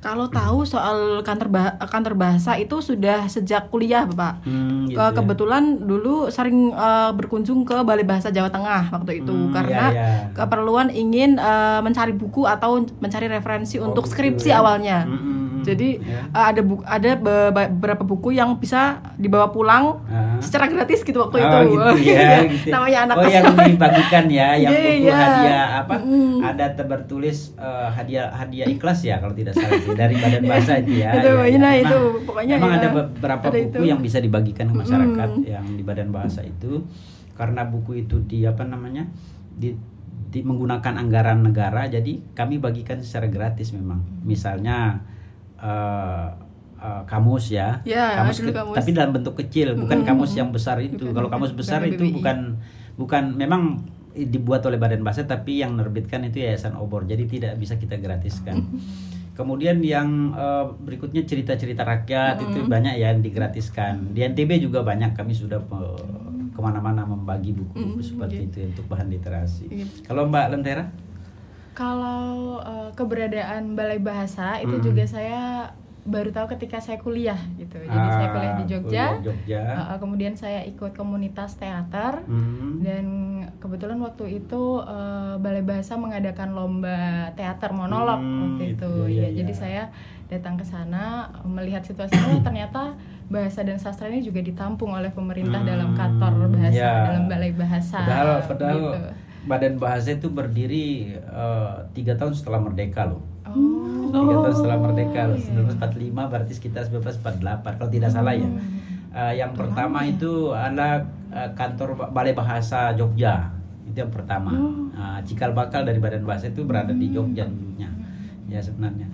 Kalau 0.05 0.29
tahu 0.29 0.61
soal 0.63 0.97
kantor 1.19 1.49
bah- 1.49 1.75
kantor 1.83 2.13
bahasa 2.13 2.53
itu 2.55 2.77
sudah 2.79 3.25
sejak 3.25 3.67
kuliah, 3.67 4.05
Bapak. 4.05 4.45
Hmm, 4.45 4.85
gitu 4.85 4.93
Ke- 4.93 5.01
ya. 5.03 5.09
kebetulan 5.11 5.63
dulu 5.81 6.29
sering 6.29 6.69
eh, 6.69 7.11
berkunjung 7.11 7.65
ke 7.65 7.81
Balai 7.81 8.03
Bahasa 8.03 8.29
Jawa 8.29 8.47
Tengah 8.47 8.93
waktu 8.93 9.19
itu 9.19 9.33
Hmm, 9.33 9.49
karena 9.49 9.85
iya, 9.89 10.05
iya. 10.21 10.29
keperluan 10.31 10.93
ingin 10.93 11.35
eh, 11.35 11.79
mencari 11.81 12.13
buku 12.13 12.45
atau 12.45 12.71
mencari 12.95 13.25
referensi 13.27 13.75
Oh, 13.75 13.89
untuk 13.89 14.05
gitu 14.05 14.13
skripsi 14.13 14.49
ya. 14.49 14.61
awalnya. 14.61 14.97
Hmm, 15.03 15.17
hmm. 15.17 15.44
Jadi 15.65 15.89
ya. 15.97 16.21
uh, 16.29 16.45
ada 16.47 16.61
buku, 16.61 16.81
ada 16.81 17.09
be- 17.15 17.49
be- 17.49 17.71
beberapa 17.73 18.03
buku 18.03 18.29
yang 18.31 18.55
bisa 18.55 18.81
dibawa 19.15 19.49
pulang 19.49 19.97
Ah. 20.05 20.37
secara 20.37 20.65
gratis 20.65 21.01
gitu 21.01 21.17
waktu 21.19 21.35
Oh, 21.35 21.43
itu. 21.43 21.57
gitu 21.67 21.89
ya, 22.05 22.19
Iya, 22.21 22.37
gitu. 22.47 22.69
Namanya 22.69 22.99
anak 23.03 23.15
Oh, 23.15 23.25
yang 23.25 23.45
dibagikan 23.67 24.25
ya, 24.27 24.47
yang 24.55 24.71
Iya, 24.71 24.79
buku 24.79 25.01
iya. 25.01 25.15
hadiah 25.17 25.67
apa? 25.79 25.95
Mm. 25.97 26.37
Ada 26.41 26.65
terbertulis 26.75 27.37
eh, 27.55 27.87
hadiah 27.89 28.27
hadiah 28.29 28.67
ikhlas 28.67 28.99
ya 29.01 29.17
kalau 29.17 29.33
tidak 29.33 29.53
salah 29.53 29.75
sih, 29.75 29.93
dari 29.93 30.15
Badan 30.15 30.43
Bahasa 30.51 30.77
itu 30.77 30.91
ya. 30.95 31.09
Itu, 31.15 31.31
ya, 31.31 31.45
ya. 31.45 31.57
nah, 31.57 31.73
itu, 31.73 31.97
pokoknya 32.23 32.55
memang 32.55 32.71
ya. 32.71 32.77
ada 32.77 32.89
beberapa 32.91 33.43
Ada 33.43 33.51
buku 33.51 33.67
itu. 33.67 33.79
yang 33.85 33.99
bisa 33.99 34.17
dibagikan 34.19 34.65
ke 34.67 34.75
masyarakat 34.77 35.29
Mm. 35.31 35.43
yang 35.43 35.65
di 35.67 35.81
Badan 35.81 36.09
Bahasa 36.09 36.41
itu 36.41 36.85
karena 37.33 37.65
buku 37.65 37.99
itu 37.99 38.21
di 38.21 38.43
apa 38.43 38.63
namanya? 38.63 39.03
di 39.51 39.71
di 40.25 40.39
menggunakan 40.41 40.99
anggaran 40.99 41.39
negara 41.41 41.87
jadi 41.87 42.19
kami 42.29 42.57
bagikan 42.57 42.99
secara 42.99 43.25
gratis 43.25 43.71
memang. 43.71 44.03
Misalnya 44.21 44.99
eh, 45.57 46.27
kamus 47.03 47.49
ya, 47.49 47.81
Ya, 47.81 48.13
kamus, 48.15 48.39
ke- 48.39 48.51
kamus. 48.51 48.75
tapi 48.75 48.89
dalam 48.91 49.11
bentuk 49.11 49.33
kecil, 49.35 49.73
bukan 49.73 49.97
Mm-mm. 49.97 50.07
kamus 50.07 50.31
yang 50.33 50.49
besar 50.49 50.77
itu. 50.79 51.01
Bukan, 51.01 51.15
Kalau 51.15 51.29
kamus 51.29 51.49
bukan 51.49 51.59
besar 51.59 51.79
itu 51.83 51.97
BBI. 51.99 52.13
bukan 52.13 52.37
bukan 52.95 53.23
memang 53.33 53.61
dibuat 54.13 54.63
oleh 54.63 54.75
Badan 54.75 55.01
Bahasa 55.01 55.23
tapi 55.23 55.59
yang 55.59 55.73
menerbitkan 55.73 56.23
itu 56.23 56.39
Yayasan 56.39 56.75
Obor. 56.75 57.03
Jadi 57.03 57.25
tidak 57.27 57.57
bisa 57.57 57.75
kita 57.75 57.95
gratiskan. 57.95 58.63
Kemudian 59.35 59.81
yang 59.81 60.07
eh, 60.31 60.65
berikutnya 60.79 61.23
cerita-cerita 61.23 61.83
rakyat 61.83 62.39
itu 62.41 62.63
banyak 62.65 62.95
ya 62.95 63.09
yang 63.09 63.19
digratiskan. 63.19 64.11
Di 64.11 64.23
NTB 64.23 64.61
juga 64.61 64.79
banyak 64.79 65.11
kami 65.11 65.33
sudah 65.33 65.59
eh, 65.59 66.03
ke 66.49 66.59
mana-mana 66.59 67.03
membagi 67.03 67.51
buku-buku 67.51 67.97
Mm, 67.97 68.05
seperti 68.05 68.35
iya. 68.37 68.47
itu 68.47 68.57
untuk 68.69 68.85
bahan 68.87 69.07
literasi. 69.09 69.65
Iya. 69.67 69.85
Kalau 70.03 70.23
Mbak 70.25 70.45
Lentera? 70.49 70.87
Kalau 71.75 72.25
eh, 72.57 72.89
keberadaan 72.93 73.75
Balai 73.75 73.99
Bahasa 73.99 74.57
itu 74.57 74.71
Mm. 74.73 74.83
juga 74.85 75.03
saya 75.05 75.69
baru 76.05 76.29
tahu 76.29 76.53
ketika 76.53 76.77
saya 76.77 76.95
kuliah 76.97 77.35
gitu. 77.55 77.75
Jadi 77.77 78.07
saya 78.11 78.27
kuliah 78.29 78.53
di 78.53 78.63
Ah, 78.63 78.69
Jogja. 78.69 79.05
kuliah 79.09 79.25
Jogja. 79.25 79.61
Eh, 79.75 79.97
kemudian 79.97 80.33
saya 80.33 80.61
ikut 80.63 80.93
komunitas 80.93 81.57
teater. 81.57 82.21
Hmm. 82.23 82.77
Dan 82.79 83.05
kebetulan 83.57 83.97
waktu 83.99 84.39
itu 84.39 84.63
eh, 84.81 85.35
Balai 85.35 85.61
Bahasa 85.61 85.93
mengadakan 85.95 86.53
lomba 86.53 86.97
teater 87.33 87.69
monolog 87.71 88.17
Hmm, 88.17 88.39
waktu 88.55 88.63
gitu, 88.71 88.85
itu. 88.87 88.91
iya, 89.11 89.19
ya, 89.19 89.27
iya. 89.27 89.37
jadi 89.41 89.53
saya 89.53 89.83
datang 90.25 90.55
ke 90.55 90.63
sana 90.63 91.03
melihat 91.43 91.81
situasinya 91.81 92.41
ternyata 92.41 92.97
bahasa 93.27 93.61
dan 93.61 93.75
sastra 93.75 94.05
ini 94.07 94.21
juga 94.21 94.39
ditampung 94.39 94.89
oleh 94.91 95.09
pemerintah 95.09 95.59
Hmm, 95.59 95.67
dalam 95.67 95.89
kantor 95.91 96.49
bahasa, 96.49 96.77
ya. 96.77 97.09
dalam 97.09 97.25
Balai 97.25 97.51
Bahasa. 97.51 97.99
Padahal, 97.99 98.29
padahal 98.45 98.77
gitu. 98.79 98.99
Badan 99.45 99.77
Bahasa 99.77 100.17
itu 100.17 100.27
berdiri 100.29 101.15
eh, 101.17 101.75
tiga 101.93 102.17
tahun 102.17 102.33
setelah 102.33 102.59
merdeka 102.61 103.05
loh. 103.05 103.21
Oh. 103.45 104.09
Tiga 104.09 104.35
tahun 104.41 104.55
setelah 104.57 104.77
merdeka 104.81 105.21
loh. 105.29 105.37
iya. 105.37 105.73
1945 105.77 106.31
berarti 106.31 106.53
sekitar 106.57 106.81
1948 106.89 107.77
kalau 107.77 107.89
tidak 107.93 108.09
salah 108.09 108.33
ya. 108.33 108.49
Eh, 109.15 109.33
yang 109.39 109.53
pertama 109.53 110.03
itu 110.03 110.51
adalah 110.51 111.05
eh, 111.31 111.49
kantor 111.53 111.89
Ba- 111.95 112.11
Balai 112.11 112.33
Bahasa 112.33 112.91
Jogja. 112.97 113.53
Itu 113.85 114.01
yang 114.01 114.11
pertama. 114.11 114.51
Nah, 114.95 115.21
cikal 115.21 115.53
bakal 115.53 115.85
dari 115.85 116.01
Badan 116.01 116.25
Bahasa 116.25 116.49
itu 116.49 116.65
berada 116.65 116.91
di 116.91 117.13
Jogja 117.13 117.45
dulunya. 117.45 117.87
Ya 118.49 118.57
sebenarnya. 118.59 119.05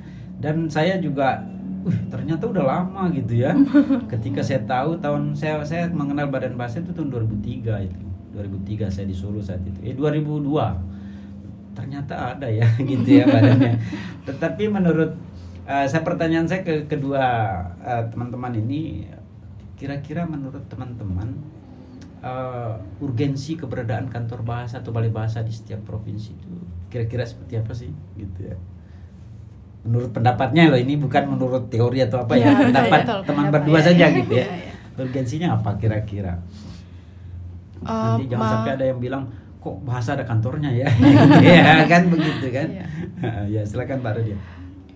Dan 0.42 0.66
saya 0.72 0.98
juga 0.98 1.44
uh, 1.86 1.98
ternyata 2.10 2.50
udah 2.50 2.64
lama 2.66 3.12
gitu 3.14 3.46
ya. 3.46 3.52
Ketika 4.12 4.42
saya 4.42 4.64
tahu 4.66 4.98
tahun 4.98 5.36
saya 5.36 5.62
saya 5.68 5.92
mengenal 5.92 6.32
Badan 6.32 6.56
Bahasa 6.56 6.80
itu 6.80 6.96
tahun 6.96 7.12
2003 7.14 7.88
itu. 7.92 8.11
2003 8.32 8.88
saya 8.92 9.06
di 9.08 9.16
Solo 9.16 9.44
saat 9.44 9.62
itu. 9.68 9.80
Eh 9.84 9.96
2002 9.96 10.92
ternyata 11.72 12.36
ada 12.36 12.48
ya 12.48 12.68
gitu 12.92 13.08
ya 13.08 13.26
badannya. 13.28 13.76
Tetapi 14.28 14.64
menurut 14.68 15.12
eh, 15.68 15.86
saya 15.88 16.02
pertanyaan 16.04 16.48
saya 16.48 16.64
ke 16.64 16.88
kedua 16.88 17.24
eh, 17.84 18.04
teman-teman 18.12 18.54
ini 18.56 19.08
kira-kira 19.80 20.28
menurut 20.28 20.62
teman-teman 20.68 21.32
eh, 22.22 22.74
urgensi 23.02 23.58
keberadaan 23.58 24.12
kantor 24.12 24.44
bahasa 24.44 24.80
atau 24.84 24.94
balai 24.94 25.10
bahasa 25.12 25.42
di 25.42 25.52
setiap 25.52 25.82
provinsi 25.88 26.36
itu 26.36 26.52
kira-kira 26.92 27.24
seperti 27.24 27.54
apa 27.56 27.72
sih 27.72 27.92
gitu 28.20 28.40
ya. 28.52 28.58
Menurut 29.82 30.14
pendapatnya 30.14 30.70
loh 30.70 30.78
ini 30.78 30.94
bukan 30.94 31.26
menurut 31.26 31.72
teori 31.74 32.06
atau 32.06 32.22
apa 32.22 32.38
ya, 32.38 32.52
Iya, 32.54 32.70
pendapat 32.70 33.00
betul, 33.02 33.20
teman 33.26 33.46
berdua 33.50 33.80
ya, 33.80 33.86
saja 33.90 34.06
ya. 34.06 34.18
gitu 34.20 34.34
ya. 34.38 34.46
Iya, 34.46 34.56
iya. 34.70 34.74
Urgensinya 35.02 35.48
apa 35.58 35.72
kira-kira? 35.82 36.38
Eh, 37.82 37.90
Nanti 37.90 38.26
jangan 38.28 38.48
sampai 38.48 38.72
ada 38.74 38.86
yang 38.86 39.00
bilang 39.00 39.24
kok 39.58 39.78
bahasa 39.82 40.14
ada 40.14 40.22
kantornya 40.22 40.70
ya, 40.70 40.90
ya 41.46 41.86
kan 41.86 42.10
begitu 42.10 42.50
kan? 42.50 42.68
Iya. 42.68 42.86
ya 43.54 43.62
silakan 43.62 44.02
Pak 44.02 44.12
Rodia. 44.16 44.38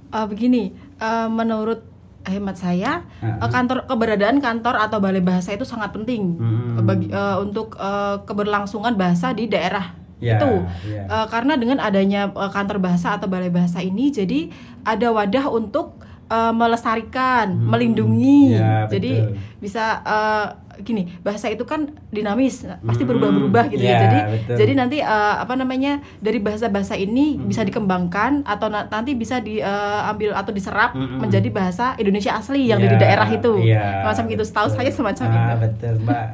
Eh, 0.07 0.25
begini, 0.25 0.63
eh, 0.95 1.27
menurut 1.27 1.85
hemat 2.25 2.57
saya 2.57 3.05
eh, 3.19 3.37
kantor 3.43 3.85
keberadaan 3.85 4.37
kantor 4.39 4.75
atau 4.79 4.97
balai 4.97 5.21
bahasa 5.21 5.53
itu 5.53 5.61
sangat 5.61 5.93
penting 5.93 6.33
Hmm. 6.35 6.81
bagi 6.81 7.07
eh, 7.07 7.37
untuk 7.37 7.73
eh, 7.75 8.17
keberlangsungan 8.21 8.93
bahasa 8.93 9.29
di 9.31 9.45
daerah 9.45 9.93
Ya, 10.15 10.39
itu 10.39 10.47
ya. 10.87 11.03
Eh, 11.05 11.25
karena 11.27 11.53
dengan 11.53 11.77
adanya 11.77 12.25
eh, 12.27 12.49
kantor 12.49 12.79
bahasa 12.79 13.13
atau 13.13 13.27
balai 13.27 13.49
bahasa 13.49 13.77
ini 13.79 14.09
jadi 14.09 14.49
ada 14.81 15.11
wadah 15.11 15.45
untuk 15.51 16.01
eh, 16.27 16.51
melestarikan, 16.51 17.47
Hmm. 17.51 17.67
melindungi. 17.67 18.53
Ya, 18.53 18.85
jadi 18.87 19.11
betul. 19.23 19.37
bisa 19.59 19.83
eh, 20.01 20.47
gini 20.77 21.07
bahasa 21.19 21.47
itu 21.47 21.63
kan 21.63 21.81
dinamis, 22.09 22.67
pasti 22.81 23.01
Hmm. 23.01 23.09
berubah-berubah 23.09 23.63
gitu 23.69 23.79
ya. 23.79 23.91
Ya, 23.91 23.99
Jadi 24.01 24.19
betul. 24.29 24.55
jadi 24.57 24.71
nanti 24.75 24.97
eh, 24.99 25.35
apa 25.37 25.53
namanya 25.53 25.93
dari 26.19 26.37
bahasa-bahasa 26.37 26.93
ini 26.95 27.35
Hmm. 27.35 27.47
bisa 27.47 27.61
dikembangkan 27.61 28.43
atau 28.43 28.67
na- 28.67 28.83
nanti 28.85 29.13
bisa 29.13 29.39
diambil 29.39 30.33
atau 30.33 30.51
diserap 30.51 30.91
Mm-mm. 30.93 31.17
menjadi 31.17 31.47
bahasa 31.49 31.95
Indonesia 31.95 32.33
asli 32.33 32.65
yang 32.65 32.77
Ya, 32.77 32.85
dari 32.85 32.95
daerah 32.97 33.29
itu. 33.29 33.53
ya, 33.63 34.03
Macam 34.03 34.25
gitu. 34.25 34.43
Setahu 34.43 34.67
betul. 34.67 34.77
saya 34.77 34.91
semacam 34.91 35.25
ah, 35.25 35.31
itu. 35.31 35.53
betul 35.61 35.93
Mbak 36.01 36.25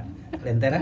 Lentera 0.42 0.80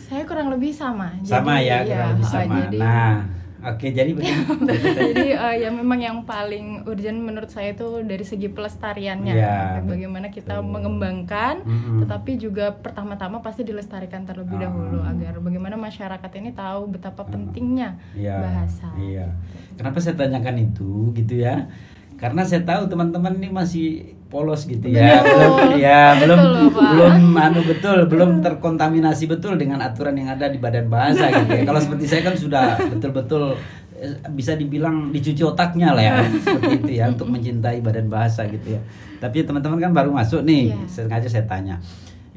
Saya 0.00 0.24
kurang 0.24 0.48
lebih 0.48 0.72
sama. 0.72 1.12
sama 1.20 1.60
Jadi, 1.60 1.68
ya 1.68 1.76
iya, 1.78 1.78
kurang 1.86 2.10
lebih 2.10 2.24
eh, 2.24 2.32
sama. 2.32 2.54
Jadi, 2.64 2.78
Nah, 2.80 3.14
oke 3.60 3.86
jadi 3.88 4.10
begini. 4.10 4.42
jadi 5.00 5.26
eh, 5.32 5.54
ya 5.60 5.70
memang 5.70 5.98
yang 5.98 6.18
paling 6.22 6.84
urgent 6.84 7.18
menurut 7.18 7.46
saya 7.46 7.72
itu 7.72 8.02
dari 8.02 8.22
segi 8.22 8.46
pelestariannya. 8.46 9.32
Ya, 9.32 9.80
Bagaimana 9.80 10.28
kita 10.28 10.58
betul. 10.58 10.70
mengembangkan, 10.70 11.54
Mm-mm. 11.60 11.98
tetapi 12.00 12.36
juga 12.36 12.70
pertama-tama 12.72 13.38
pasti 13.38 13.62
dilestarikan 13.62 14.22
terlebih 14.22 14.56
Ah. 14.56 14.62
dahulu 14.64 14.98
agar 15.00 15.38
bagaimana 15.38 15.74
masyarakat 15.74 16.30
ini 16.36 16.50
tahu 16.50 16.90
betapa 16.90 17.22
pentingnya 17.22 17.98
Iya, 18.12 18.36
bahasa. 18.36 18.88
Iya. 18.96 19.26
Kenapa 19.74 19.98
saya 19.98 20.14
tanyakan 20.14 20.56
itu 20.60 21.14
gitu 21.14 21.38
ya? 21.38 21.70
Karena 22.14 22.42
saya 22.42 22.60
tahu 22.60 22.86
teman-teman 22.86 23.30
ini 23.32 23.48
masih 23.48 24.17
polos 24.28 24.64
gitu 24.64 24.84
ya. 24.86 25.20
Betul. 25.20 25.40
Belum 25.40 25.54
ya, 25.74 26.02
Betul 26.12 26.20
belum 26.22 26.38
loh, 26.38 26.68
Pak. 26.68 26.88
belum 26.92 27.14
anu 27.34 27.60
betul, 27.64 27.98
belum 28.06 28.30
terkontaminasi 28.40 29.24
betul 29.24 29.56
dengan 29.56 29.80
aturan 29.80 30.14
yang 30.14 30.28
ada 30.30 30.46
di 30.46 30.56
Badan 30.56 30.86
Bahasa 30.86 31.28
gitu 31.28 31.48
ya. 31.50 31.64
Kalau 31.64 31.80
seperti 31.80 32.04
saya 32.04 32.22
kan 32.22 32.34
sudah 32.34 32.64
betul-betul 32.88 33.56
eh, 33.94 34.14
bisa 34.30 34.52
dibilang 34.52 35.08
dicuci 35.08 35.40
otaknya 35.40 35.90
lah 35.90 36.04
ya 36.04 36.14
seperti 36.38 36.74
itu 36.78 36.92
ya 36.94 37.08
untuk 37.08 37.26
mencintai 37.26 37.80
Badan 37.80 38.06
Bahasa 38.06 38.44
gitu 38.44 38.76
ya. 38.76 38.80
Tapi 39.16 39.42
teman-teman 39.42 39.80
kan 39.80 39.90
baru 39.90 40.12
masuk 40.12 40.44
nih, 40.44 40.70
Iya. 40.70 40.78
sengaja 40.86 41.26
saya 41.26 41.42
tanya. 41.42 41.80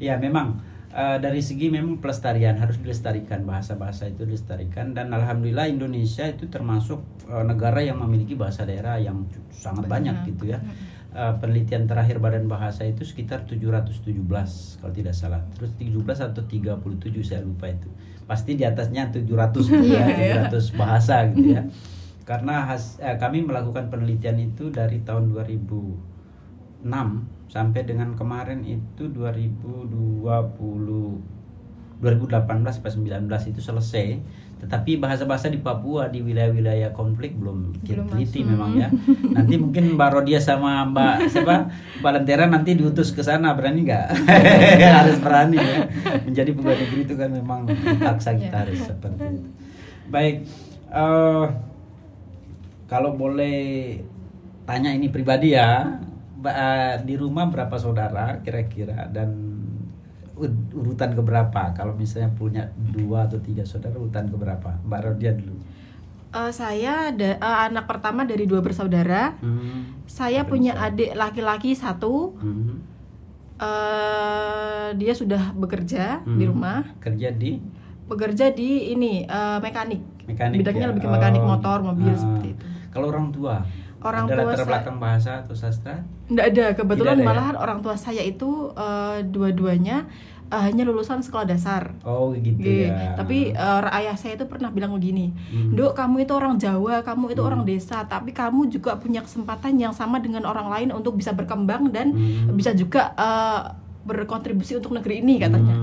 Ya 0.00 0.16
memang 0.16 0.58
eh, 0.90 1.16
dari 1.18 1.38
segi 1.38 1.68
memang 1.68 2.00
pelestarian 2.00 2.56
harus 2.56 2.76
dilestarikan 2.76 3.44
bahasa-bahasa 3.44 4.08
itu 4.08 4.24
dilestarikan 4.24 4.92
dan 4.92 5.08
alhamdulillah 5.08 5.68
Indonesia 5.68 6.24
itu 6.24 6.48
termasuk 6.48 7.00
eh, 7.28 7.44
negara 7.44 7.80
yang 7.80 8.00
memiliki 8.00 8.32
bahasa 8.32 8.64
daerah 8.64 8.96
yang 8.96 9.28
sangat 9.52 9.84
banyak 9.84 10.16
Banyak. 10.16 10.28
gitu 10.32 10.44
ya. 10.50 10.60
Eh, 11.12 11.34
penelitian 11.44 11.84
terakhir 11.84 12.16
Badan 12.24 12.48
Bahasa 12.48 12.88
itu 12.88 13.04
sekitar 13.04 13.44
717 13.44 14.80
kalau 14.80 14.92
tidak 14.96 15.12
salah. 15.12 15.44
Terus 15.52 15.76
17 15.76 16.24
atau 16.24 16.40
37 16.48 17.20
saya 17.20 17.44
lupa 17.44 17.68
itu. 17.68 17.84
Pasti 18.24 18.56
di 18.56 18.64
atasnya 18.64 19.12
700 19.12 19.60
gitu 19.68 19.92
ya, 19.92 20.08
700 20.48 20.72
bahasa 20.72 21.28
gitu 21.36 21.52
ya. 21.52 21.68
Karena 22.24 22.64
has- 22.64 22.96
eh, 22.96 23.20
kami 23.20 23.44
melakukan 23.44 23.92
penelitian 23.92 24.40
itu 24.40 24.72
dari 24.72 25.04
tahun 25.04 25.28
2006 25.36 26.80
sampai 27.52 27.84
dengan 27.84 28.16
kemarin 28.16 28.64
itu 28.64 29.12
2020 29.12 31.20
2018 32.02 32.42
sampai 32.68 32.90
19 32.90 33.30
itu 33.48 33.60
selesai. 33.62 34.06
Tetapi 34.58 34.94
bahasa-bahasa 34.96 35.46
di 35.48 35.58
Papua 35.58 36.06
di 36.06 36.22
wilayah-wilayah 36.22 36.90
konflik 36.90 37.34
belum 37.34 37.74
kita 37.82 37.98
Belum 37.98 38.06
teliti 38.08 38.42
masuk. 38.42 38.50
memang 38.52 38.70
ya. 38.76 38.88
Nanti 39.32 39.54
mungkin 39.56 39.94
Mbak 39.94 40.10
Rodia 40.12 40.38
sama 40.38 40.86
Mbak 40.86 41.14
siapa 41.26 41.66
Mbak 41.98 42.10
Lentera 42.12 42.46
nanti 42.46 42.74
diutus 42.74 43.10
ke 43.10 43.22
sana 43.22 43.54
berani 43.54 43.82
nggak? 43.82 44.06
harus 45.02 45.18
berani 45.18 45.58
ya. 45.58 45.82
Menjadi 46.22 46.50
pegawai 46.52 46.78
negeri 46.78 47.00
itu 47.00 47.14
kan 47.16 47.30
memang 47.30 47.66
dipaksa 47.66 48.34
kita 48.34 48.54
Ya. 48.54 48.62
harus 48.62 48.78
seperti 48.78 49.22
itu. 49.34 49.48
Baik, 50.06 50.46
eh, 50.88 51.46
kalau 52.86 53.16
boleh 53.16 53.98
tanya 54.62 54.92
ini 54.92 55.08
pribadi 55.08 55.56
ya, 55.56 55.98
eh, 56.40 56.94
di 57.02 57.14
rumah 57.16 57.48
berapa 57.48 57.74
saudara 57.74 58.38
kira-kira 58.38 59.10
dan 59.10 59.41
urutan 60.72 61.12
keberapa? 61.12 61.72
Kalau 61.76 61.92
misalnya 61.96 62.32
punya 62.32 62.68
dua 62.76 63.28
atau 63.28 63.38
tiga 63.40 63.62
saudara 63.64 63.96
urutan 63.96 64.28
keberapa? 64.28 64.80
Mbak 64.84 65.00
Rodia 65.04 65.32
dulu. 65.36 65.56
Uh, 66.32 66.48
saya 66.48 67.12
ada 67.12 67.36
uh, 67.44 67.58
anak 67.68 67.84
pertama 67.84 68.24
dari 68.24 68.48
dua 68.48 68.64
bersaudara. 68.64 69.36
Hmm. 69.44 70.00
Saya 70.08 70.48
punya 70.48 70.72
adik 70.80 71.12
laki-laki 71.12 71.76
satu. 71.76 72.32
Hmm. 72.40 72.80
Uh, 73.62 74.90
dia 74.96 75.12
sudah 75.12 75.52
bekerja 75.52 76.24
hmm. 76.24 76.38
di 76.40 76.44
rumah. 76.48 76.80
Kerja 76.98 77.28
di? 77.30 77.60
Bekerja 78.08 78.48
di 78.50 78.96
ini 78.96 79.28
uh, 79.28 79.60
mekanik. 79.60 80.00
Mekanik. 80.24 80.64
Bidangnya 80.64 80.86
ya? 80.88 80.90
lebih 80.90 81.02
ke 81.04 81.10
mekanik 81.12 81.42
oh. 81.44 81.48
motor, 81.52 81.78
mobil 81.84 82.10
uh, 82.10 82.16
seperti 82.16 82.48
itu. 82.56 82.64
Kalau 82.92 83.06
orang 83.12 83.28
tua? 83.28 83.60
Orang 84.02 84.26
ada 84.28 84.34
tua 84.42 84.52
latar 84.52 84.66
belakang 84.66 84.98
bahasa 84.98 85.30
atau 85.46 85.54
sastra? 85.54 86.02
Tidak 86.28 86.44
ada. 86.44 86.64
Kebetulan 86.74 87.16
ada, 87.18 87.22
ya? 87.22 87.28
malahan 87.30 87.54
ya? 87.56 87.60
orang 87.62 87.78
tua 87.80 87.94
saya 87.94 88.22
itu 88.22 88.74
uh, 88.74 89.22
dua-duanya 89.22 90.10
uh, 90.52 90.62
hanya 90.62 90.84
lulusan 90.84 91.24
sekolah 91.24 91.48
dasar. 91.48 91.96
Oh 92.04 92.36
gitu 92.36 92.60
G. 92.60 92.92
ya. 92.92 93.16
Tapi 93.16 93.56
uh, 93.56 93.88
ayah 93.96 94.14
saya 94.14 94.36
itu 94.36 94.44
pernah 94.44 94.68
bilang 94.68 94.92
begini, 94.92 95.32
hmm. 95.32 95.72
Dok 95.72 95.96
kamu 95.96 96.28
itu 96.28 96.32
orang 96.36 96.60
Jawa, 96.60 97.00
kamu 97.00 97.32
itu 97.32 97.40
hmm. 97.40 97.48
orang 97.48 97.62
desa, 97.64 98.04
tapi 98.04 98.36
kamu 98.36 98.68
juga 98.68 99.00
punya 99.00 99.24
kesempatan 99.24 99.80
yang 99.80 99.96
sama 99.96 100.20
dengan 100.20 100.44
orang 100.44 100.68
lain 100.68 100.88
untuk 100.92 101.16
bisa 101.16 101.32
berkembang 101.32 101.88
dan 101.88 102.12
hmm. 102.12 102.52
bisa 102.52 102.76
juga 102.76 103.16
uh, 103.16 103.72
berkontribusi 104.04 104.76
untuk 104.76 104.92
negeri 104.92 105.24
ini 105.24 105.40
katanya. 105.40 105.74
Hmm. 105.74 105.81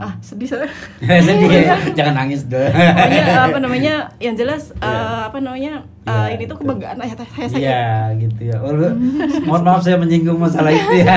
Ah 0.00 0.12
sedih 0.18 0.48
saya. 0.48 0.68
sedih 1.26 1.48
ya. 1.50 1.76
Jangan 1.94 2.14
nangis 2.24 2.46
dong. 2.50 2.72
Pokoknya 2.72 3.24
apa 3.38 3.58
namanya 3.62 3.94
yang 4.18 4.34
jelas 4.34 4.74
yeah. 4.80 4.90
uh, 4.90 5.22
apa 5.30 5.38
namanya 5.38 5.86
uh, 6.08 6.26
yeah, 6.26 6.34
ini 6.34 6.44
tuh 6.50 6.56
kebanggaan 6.58 6.98
ayah 7.04 7.16
saya. 7.46 7.58
Iya 7.58 7.84
gitu 8.18 8.40
ya. 8.50 8.56
Oh, 8.58 8.74
mohon 9.46 9.62
maaf 9.62 9.82
saya 9.86 9.96
menyinggung 10.00 10.38
masalah 10.40 10.74
itu 10.74 11.04
ya. 11.04 11.16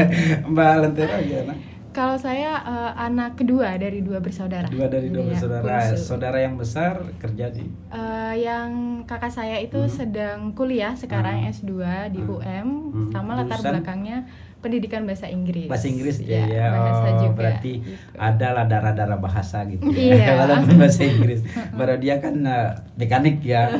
Mbak 0.50 0.72
Lentera 0.82 1.16
gimana? 1.22 1.75
Kalau 1.96 2.20
saya 2.20 2.60
uh, 2.60 2.92
anak 2.92 3.40
kedua 3.40 3.72
dari 3.80 4.04
dua 4.04 4.20
bersaudara. 4.20 4.68
Dua 4.68 4.84
dari 4.84 5.08
dua 5.08 5.24
ya, 5.24 5.28
bersaudara. 5.32 5.96
Saudara 5.96 6.38
yang 6.44 6.60
besar 6.60 7.00
kerja 7.16 7.48
di? 7.48 7.64
Uh, 7.88 8.36
yang 8.36 9.00
kakak 9.08 9.32
saya 9.32 9.56
itu 9.64 9.80
hmm. 9.80 9.88
sedang 9.88 10.38
kuliah 10.52 10.92
sekarang 10.92 11.48
hmm. 11.48 11.56
S2 11.56 11.72
di 12.12 12.20
hmm. 12.20 12.32
UM, 12.36 12.68
hmm. 12.68 13.08
sama 13.16 13.40
latar 13.40 13.64
Lulusan? 13.64 13.72
belakangnya 13.80 14.18
pendidikan 14.60 15.08
bahasa 15.08 15.24
Inggris. 15.32 15.72
Bahasa 15.72 15.88
Inggris 15.88 16.20
ya, 16.20 16.44
ya. 16.44 16.68
Bahasa 16.76 17.08
oh, 17.08 17.16
juga. 17.24 17.36
Berarti 17.40 17.72
gitu. 17.80 17.96
adalah 18.20 18.64
darah-darah 18.68 19.16
bahasa 19.16 19.64
gitu. 19.64 19.88
Ya. 19.88 20.20
Iya. 20.20 20.28
Walaupun 20.44 20.76
bahasa 20.76 21.00
Inggris. 21.00 21.40
Baru 21.72 21.96
dia 21.96 22.20
kan 22.20 22.36
uh, 22.44 22.76
mekanik 23.00 23.40
ya. 23.40 23.72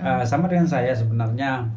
uh, 0.00 0.24
sama 0.24 0.48
dengan 0.48 0.64
saya 0.64 0.96
sebenarnya 0.96 1.68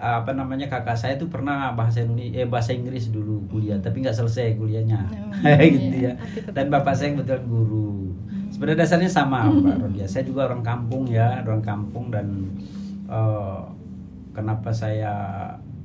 apa 0.00 0.32
namanya 0.32 0.64
kakak 0.64 0.96
saya 0.96 1.20
tuh 1.20 1.28
pernah 1.28 1.76
bahasa 1.76 2.00
Indonesia 2.00 2.40
eh, 2.40 2.48
bahasa 2.48 2.72
Inggris 2.72 3.12
dulu 3.12 3.44
kuliah 3.52 3.76
tapi 3.76 4.00
nggak 4.00 4.16
selesai 4.16 4.56
kuliahnya 4.56 4.96
oh, 5.44 5.60
gitu 5.76 6.08
iya. 6.08 6.16
ya 6.16 6.52
dan 6.56 6.72
bapak 6.72 6.96
saya 6.96 7.12
kebetulan 7.12 7.44
guru 7.44 8.08
hmm. 8.08 8.48
sebenarnya 8.48 8.78
dasarnya 8.88 9.10
sama 9.12 9.44
Pak 9.52 9.76
Rodia 9.84 10.08
saya 10.08 10.24
juga 10.24 10.48
orang 10.48 10.64
kampung 10.64 11.04
ya 11.04 11.44
orang 11.44 11.60
kampung 11.60 12.08
dan 12.08 12.26
uh, 13.12 13.68
kenapa 14.32 14.72
saya 14.72 15.12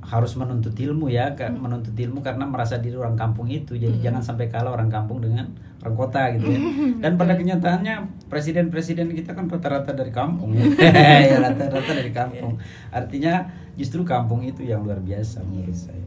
harus 0.00 0.32
menuntut 0.38 0.72
ilmu 0.72 1.12
ya 1.12 1.36
hmm. 1.36 1.60
menuntut 1.60 1.92
ilmu 1.92 2.24
karena 2.24 2.48
merasa 2.48 2.80
diri 2.80 2.96
orang 2.96 3.20
kampung 3.20 3.52
itu 3.52 3.76
jadi 3.76 4.00
hmm. 4.00 4.04
jangan 4.04 4.22
sampai 4.24 4.48
kalah 4.48 4.72
orang 4.72 4.88
kampung 4.88 5.20
dengan 5.20 5.52
orang 5.86 5.94
kota 5.94 6.22
gitu 6.34 6.50
ya. 6.50 6.60
Dan 7.06 7.14
pada 7.14 7.38
kenyataannya 7.38 8.26
presiden-presiden 8.26 9.14
kita 9.14 9.38
kan 9.38 9.46
rata-rata 9.46 9.94
dari 9.94 10.10
kampung. 10.10 10.50
Ya, 10.82 11.38
rata-rata 11.38 11.92
dari 11.94 12.10
kampung. 12.10 12.58
Artinya 12.90 13.46
justru 13.78 14.02
kampung 14.02 14.42
itu 14.42 14.66
yang 14.66 14.82
luar 14.82 14.98
biasa 14.98 15.46
menurut 15.46 15.78
saya. 15.78 16.02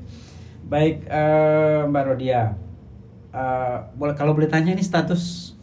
Baik 0.67 1.07
uh, 1.07 1.87
Mbak 1.87 2.03
Rodia. 2.11 2.59
Uh, 3.31 4.11
kalau 4.17 4.35
boleh 4.35 4.51
tanya 4.51 4.75
ini 4.75 4.83
status 4.83 5.53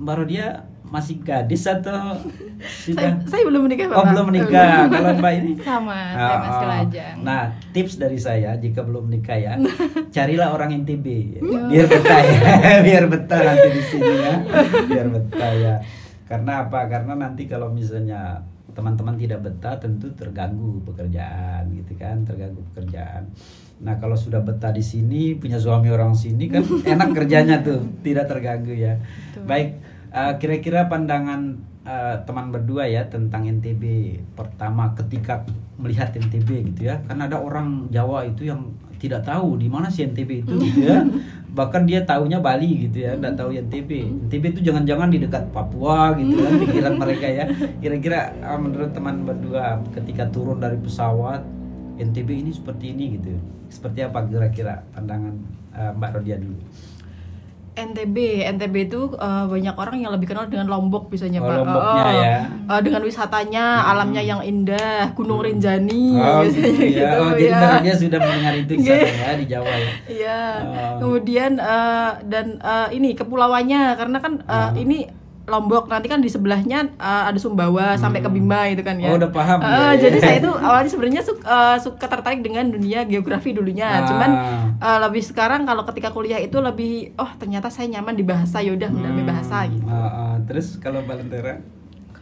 Mbak 0.00 0.16
Rodia 0.18 0.66
masih 0.92 1.24
gadis 1.24 1.64
atau 1.64 2.20
sudah? 2.60 3.16
Saya, 3.16 3.24
saya 3.24 3.42
belum 3.48 3.64
menikah, 3.64 3.88
Pak. 3.88 3.96
Oh, 3.96 4.04
belum 4.12 4.26
menikah. 4.28 4.92
Kalau 4.92 5.10
Mbak 5.16 5.32
ini 5.40 5.52
sama, 5.64 5.96
oh, 5.96 6.20
saya 6.20 6.36
masih 6.36 6.66
lajang. 6.68 7.16
Nah, 7.24 7.42
tips 7.72 7.96
dari 7.96 8.18
saya 8.20 8.60
jika 8.60 8.84
belum 8.84 9.08
menikah 9.08 9.40
ya, 9.40 9.56
carilah 10.14 10.52
orang 10.52 10.84
NTB 10.84 11.06
ya. 11.08 11.40
biar 11.72 11.86
betah 11.88 12.20
ya, 12.20 12.40
biar 12.86 13.04
betah 13.08 13.40
nanti 13.40 13.68
di 13.72 13.82
sini 13.88 14.12
ya. 14.20 14.34
Biar 14.84 15.06
betah 15.08 15.52
ya. 15.56 15.74
Karena 16.28 16.52
apa? 16.68 16.80
Karena 16.92 17.16
nanti 17.16 17.48
kalau 17.48 17.72
misalnya 17.72 18.44
teman-teman 18.76 19.16
tidak 19.16 19.40
betah 19.48 19.80
tentu 19.80 20.12
terganggu 20.12 20.84
pekerjaan 20.84 21.72
gitu 21.72 21.96
kan, 21.96 22.20
terganggu 22.28 22.60
pekerjaan. 22.72 23.32
Nah, 23.80 23.96
kalau 23.96 24.14
sudah 24.14 24.44
betah 24.44 24.76
di 24.76 24.84
sini, 24.84 25.40
punya 25.40 25.56
suami 25.56 25.88
orang 25.88 26.12
sini 26.12 26.52
kan 26.52 26.60
enak 26.92 27.16
kerjanya 27.16 27.64
tuh, 27.64 27.80
tidak 28.04 28.28
terganggu 28.28 28.76
ya. 28.76 29.00
Betul. 29.00 29.48
Baik 29.48 29.70
eh, 30.12 30.34
kira-kira 30.38 30.86
pandangan 30.86 31.56
uh, 31.82 32.16
teman 32.22 32.54
berdua 32.54 32.86
ya 32.86 33.06
tentang 33.10 33.48
NTB 33.48 33.82
pertama 34.38 34.94
ketika 34.94 35.42
melihat 35.80 36.14
NTB 36.14 36.72
gitu 36.74 36.92
ya. 36.92 37.02
Karena 37.08 37.26
ada 37.26 37.38
orang 37.42 37.90
Jawa 37.90 38.28
itu 38.28 38.46
yang 38.46 38.70
tidak 39.02 39.26
tahu 39.26 39.58
di 39.58 39.66
mana 39.66 39.90
sih 39.90 40.06
NTB 40.06 40.46
itu 40.46 40.54
gitu 40.62 40.80
ya. 40.86 41.02
Bahkan 41.58 41.84
dia 41.84 42.06
tahunya 42.06 42.38
Bali 42.40 42.88
gitu 42.88 43.04
ya 43.04 43.18
tidak 43.18 43.34
tahu 43.36 43.50
NTB 43.52 43.90
NTB 44.30 44.44
itu 44.56 44.60
jangan-jangan 44.72 45.08
di 45.12 45.18
dekat 45.20 45.52
Papua 45.52 46.16
gitu 46.16 46.38
kan 46.38 46.52
pikiran 46.62 46.94
mereka 46.96 47.26
ya. 47.26 47.44
Kira-kira 47.82 48.32
uh, 48.46 48.58
menurut 48.60 48.94
teman 48.94 49.26
berdua 49.26 49.82
ketika 49.92 50.30
turun 50.30 50.62
dari 50.62 50.78
pesawat 50.78 51.42
NTB 51.98 52.46
ini 52.46 52.50
seperti 52.54 52.94
ini 52.94 53.18
gitu 53.20 53.36
seperti 53.72 54.04
apa 54.04 54.28
kira-kira 54.28 54.84
pandangan 54.92 55.34
uh, 55.72 55.92
Mbak 55.96 56.10
Rodia 56.20 56.36
dulu 56.36 56.60
NTB, 57.72 58.44
NTB 58.52 58.74
itu 58.92 59.16
uh, 59.16 59.48
banyak 59.48 59.72
orang 59.72 59.96
yang 60.04 60.12
lebih 60.12 60.28
kenal 60.28 60.44
dengan 60.44 60.68
Lombok 60.68 61.08
biasanya 61.08 61.40
oh, 61.40 61.48
Pak. 61.48 61.56
Lomboknya 61.64 62.04
uh, 62.04 62.12
ya. 62.12 62.36
Uh, 62.68 62.80
dengan 62.84 63.02
wisatanya, 63.08 63.64
hmm. 63.80 63.90
alamnya 63.96 64.22
yang 64.22 64.40
indah, 64.44 65.16
Gunung 65.16 65.40
hmm. 65.40 65.46
Rinjani 65.48 66.04
oh, 66.20 66.44
biasanya 66.44 66.68
gitu. 66.68 66.84
Ya. 66.84 66.92
gitu 66.92 67.16
oh, 67.16 67.30
jadi 67.32 67.48
ya. 67.48 67.80
dia 67.80 67.94
sudah 67.96 68.18
mendengar 68.20 68.54
itu 68.60 68.72
ya 68.76 69.32
di 69.40 69.46
Jawa 69.48 69.72
ya. 69.72 69.92
Iya. 70.04 70.40
Oh. 70.60 70.96
Kemudian 71.00 71.52
uh, 71.56 72.12
dan 72.28 72.60
uh, 72.60 72.88
ini 72.92 73.16
kepulauannya 73.16 73.82
karena 73.96 74.18
kan 74.20 74.32
uh, 74.44 74.68
hmm. 74.68 74.82
ini 74.84 74.98
Lombok 75.42 75.90
nanti 75.90 76.06
kan 76.06 76.22
di 76.22 76.30
sebelahnya 76.30 76.94
uh, 77.02 77.26
ada 77.26 77.34
Sumbawa 77.34 77.94
hmm. 77.94 77.98
sampai 77.98 78.22
ke 78.22 78.30
Bima 78.30 78.70
itu 78.70 78.86
kan 78.86 78.94
ya. 78.94 79.10
Oh 79.10 79.18
udah 79.18 79.34
paham. 79.34 79.58
Uh, 79.58 79.90
ya, 79.98 80.06
jadi 80.06 80.18
saya 80.22 80.36
itu 80.38 80.50
awalnya 80.54 80.90
sebenarnya 80.90 81.22
suka, 81.26 81.42
uh, 81.42 81.76
suka 81.82 82.06
tertarik 82.06 82.46
dengan 82.46 82.70
dunia 82.70 83.02
geografi 83.02 83.50
dulunya. 83.50 83.90
Ah. 83.90 84.06
Cuman 84.06 84.30
uh, 84.78 84.98
lebih 85.10 85.26
sekarang 85.26 85.66
kalau 85.66 85.82
ketika 85.90 86.14
kuliah 86.14 86.38
itu 86.38 86.62
lebih 86.62 87.18
oh 87.18 87.30
ternyata 87.42 87.74
saya 87.74 87.90
nyaman 87.90 88.14
di 88.14 88.22
bahasa 88.22 88.62
yaudah 88.62 88.86
hmm. 88.86 88.96
mendalami 89.02 89.22
bahasa 89.26 89.66
gitu. 89.66 89.82
Uh, 89.82 90.06
uh, 90.06 90.32
terus 90.46 90.78
kalau 90.78 91.02
Balentera? 91.02 91.58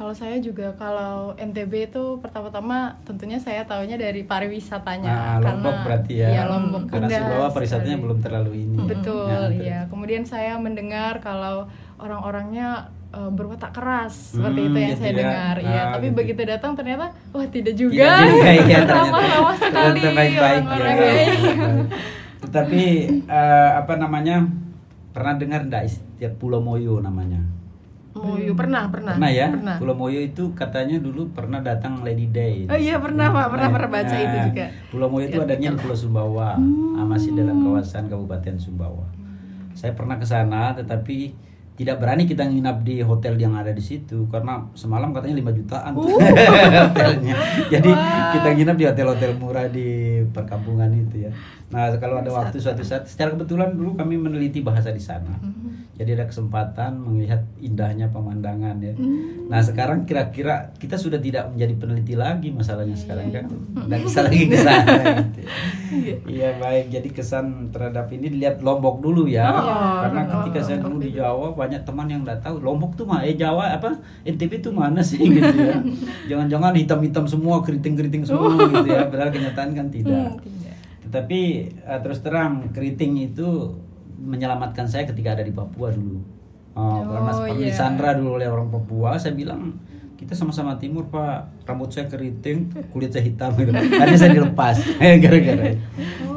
Kalau 0.00 0.16
saya 0.16 0.40
juga 0.40 0.72
kalau 0.80 1.36
NTB 1.36 1.92
itu 1.92 2.04
pertama-tama 2.24 2.96
tentunya 3.04 3.36
saya 3.36 3.68
tahunya 3.68 4.00
dari 4.00 4.24
pariwisatanya 4.24 5.12
nah, 5.12 5.20
karena 5.36 5.52
Lombok 5.60 5.76
berarti 5.84 6.12
ya. 6.16 6.28
Iya, 6.32 6.42
Lombok. 6.48 6.82
Karena 6.88 7.08
Sumbawa 7.20 7.48
pariwisatanya 7.52 7.98
belum 8.00 8.18
terlalu 8.24 8.52
ini. 8.64 8.78
Betul, 8.88 9.60
ya. 9.60 9.60
ya. 9.60 9.80
Kemudian 9.92 10.24
saya 10.24 10.56
mendengar 10.56 11.20
kalau 11.20 11.68
orang-orangnya 12.00 12.96
uh, 13.14 13.30
berwatak 13.30 13.74
keras. 13.74 14.34
Seperti 14.38 14.60
itu 14.66 14.78
yang 14.78 14.92
gitu 14.94 15.02
saya 15.02 15.12
ya. 15.12 15.18
dengar. 15.18 15.54
Ya 15.60 15.70
ah, 15.70 15.84
tapi 15.98 16.06
gitu. 16.10 16.16
begitu 16.16 16.40
datang 16.46 16.72
ternyata 16.78 17.06
wah 17.34 17.46
tidak 17.50 17.74
juga, 17.74 18.06
ya, 18.70 18.78
ramah-ramah 18.86 19.56
sekali 19.58 20.00
baik-baik 20.02 20.64
ya, 20.66 20.90
tetapi 22.40 22.82
uh, 23.28 23.70
apa 23.78 23.94
namanya 24.00 24.48
pernah 25.10 25.34
dengar 25.36 25.66
enggak 25.66 25.90
istilah 25.90 26.32
Pulau 26.38 26.62
Moyo 26.62 27.02
namanya? 27.02 27.42
Moyo 28.10 28.52
pernah 28.58 28.90
pernah. 28.90 29.14
Pernah 29.14 29.30
ya? 29.30 29.46
Pernah. 29.54 29.76
Pulau 29.78 29.94
Moyo 29.94 30.20
itu 30.20 30.50
katanya 30.58 30.98
dulu 30.98 31.30
pernah 31.30 31.62
datang 31.62 32.02
Lady 32.02 32.26
Day. 32.26 32.66
Oh 32.66 32.74
iya 32.74 32.98
pernah 32.98 33.30
pak. 33.30 33.46
Pernah 33.54 33.68
pernah 33.70 33.90
baca 33.90 34.14
nah, 34.14 34.22
itu 34.22 34.36
juga. 34.50 34.64
Pulau 34.90 35.08
Moyo 35.08 35.26
itu 35.30 35.38
adanya 35.38 35.68
di 35.74 35.78
Pulau 35.78 35.96
Sumbawa. 35.96 36.58
Hmm. 36.58 37.06
masih 37.06 37.34
dalam 37.34 37.62
kawasan 37.62 38.10
Kabupaten 38.10 38.54
Sumbawa. 38.58 39.06
Saya 39.74 39.94
pernah 39.94 40.18
ke 40.18 40.26
sana 40.26 40.74
tetapi 40.74 41.49
tidak 41.80 41.96
berani 41.96 42.28
kita 42.28 42.44
nginap 42.44 42.84
di 42.84 43.00
hotel 43.00 43.40
yang 43.40 43.56
ada 43.56 43.72
di 43.72 43.80
situ 43.80 44.28
karena 44.28 44.68
semalam 44.76 45.16
katanya 45.16 45.40
5 45.40 45.58
jutaan 45.64 45.92
uh. 45.96 46.04
hotelnya. 46.92 47.34
Jadi 47.72 47.88
wow. 47.88 48.36
kita 48.36 48.48
nginap 48.52 48.76
di 48.76 48.84
hotel-hotel 48.84 49.30
murah 49.40 49.64
di 49.72 50.20
perkampungan 50.28 50.92
itu 50.92 51.24
ya. 51.24 51.32
Nah, 51.72 51.88
kalau 51.96 52.20
ada 52.20 52.28
waktu 52.28 52.60
suatu 52.60 52.84
saat 52.84 53.08
secara 53.08 53.32
kebetulan 53.32 53.72
dulu 53.72 53.96
kami 53.96 54.20
meneliti 54.20 54.60
bahasa 54.60 54.92
di 54.92 55.00
sana. 55.00 55.40
Mm 55.40 55.52
-hmm 55.56 55.70
jadi 56.00 56.16
ada 56.16 56.32
kesempatan 56.32 56.96
melihat 56.96 57.44
indahnya 57.60 58.08
pemandangan 58.08 58.80
ya. 58.80 58.96
Hmm. 58.96 59.52
Nah 59.52 59.60
sekarang 59.60 60.08
kira-kira 60.08 60.72
kita 60.80 60.96
sudah 60.96 61.20
tidak 61.20 61.52
menjadi 61.52 61.76
peneliti 61.76 62.16
lagi 62.16 62.48
masalahnya 62.48 62.96
yeah, 62.96 63.02
sekarang 63.04 63.28
kan, 63.28 63.44
tidak 63.84 64.00
bisa 64.08 64.18
lagi 64.24 64.44
ke 64.48 64.56
sana. 64.56 64.96
gitu. 65.28 65.40
Iya 66.00 66.16
yeah. 66.24 66.52
baik. 66.56 66.88
Jadi 66.88 67.08
kesan 67.12 67.68
terhadap 67.68 68.08
ini 68.16 68.32
dilihat 68.32 68.64
Lombok 68.64 69.04
dulu 69.04 69.28
ya, 69.28 69.44
oh, 69.52 70.00
karena 70.08 70.20
oh, 70.24 70.28
ketika 70.40 70.60
saya 70.64 70.80
dulu 70.80 70.96
di 71.04 71.12
Jawa 71.12 71.52
banyak 71.70 71.86
teman 71.86 72.06
yang 72.10 72.26
nggak 72.26 72.42
tahu 72.42 72.58
Lombok 72.58 72.98
tuh 72.98 73.06
mana, 73.06 73.22
eh 73.22 73.38
Jawa 73.38 73.78
apa 73.78 73.94
NTB 74.26 74.58
tuh 74.58 74.74
mana 74.74 74.98
sih 74.98 75.22
gitu 75.38 75.54
ya. 75.54 75.78
Jangan-jangan 76.26 76.74
hitam-hitam 76.74 77.30
semua, 77.30 77.62
keriting-keriting 77.62 78.26
semua 78.26 78.58
gitu 78.58 78.90
ya. 78.90 79.06
Padahal 79.06 79.30
kenyataan 79.30 79.70
kan 79.70 79.86
tidak. 79.86 80.34
Hmm, 80.34 80.42
tidak. 80.42 80.74
Tetapi 81.06 81.40
uh, 81.86 82.00
terus 82.02 82.18
terang 82.26 82.66
keriting 82.74 83.30
itu 83.30 83.78
menyelamatkan 84.18 84.90
saya 84.90 85.06
ketika 85.06 85.38
ada 85.38 85.46
di 85.46 85.54
Papua 85.54 85.94
dulu. 85.94 86.18
Oh, 86.74 86.82
oh 86.82 87.00
karena 87.06 87.30
seperti 87.30 87.64
yeah. 87.70 87.78
Sandra 87.78 88.10
dulu 88.18 88.42
oleh 88.42 88.50
orang 88.50 88.66
Papua, 88.66 89.14
saya 89.14 89.38
bilang 89.38 89.78
kita 90.20 90.36
sama-sama 90.36 90.76
timur 90.76 91.08
pak. 91.08 91.64
Rambut 91.64 91.88
saya 91.88 92.04
keriting 92.04 92.68
kulit 92.92 93.08
saya 93.08 93.24
hitam 93.24 93.56
gitu. 93.56 93.72
Tadi 93.72 94.12
saya 94.20 94.36
dilepas 94.36 94.76
gara-gara. 95.24 95.72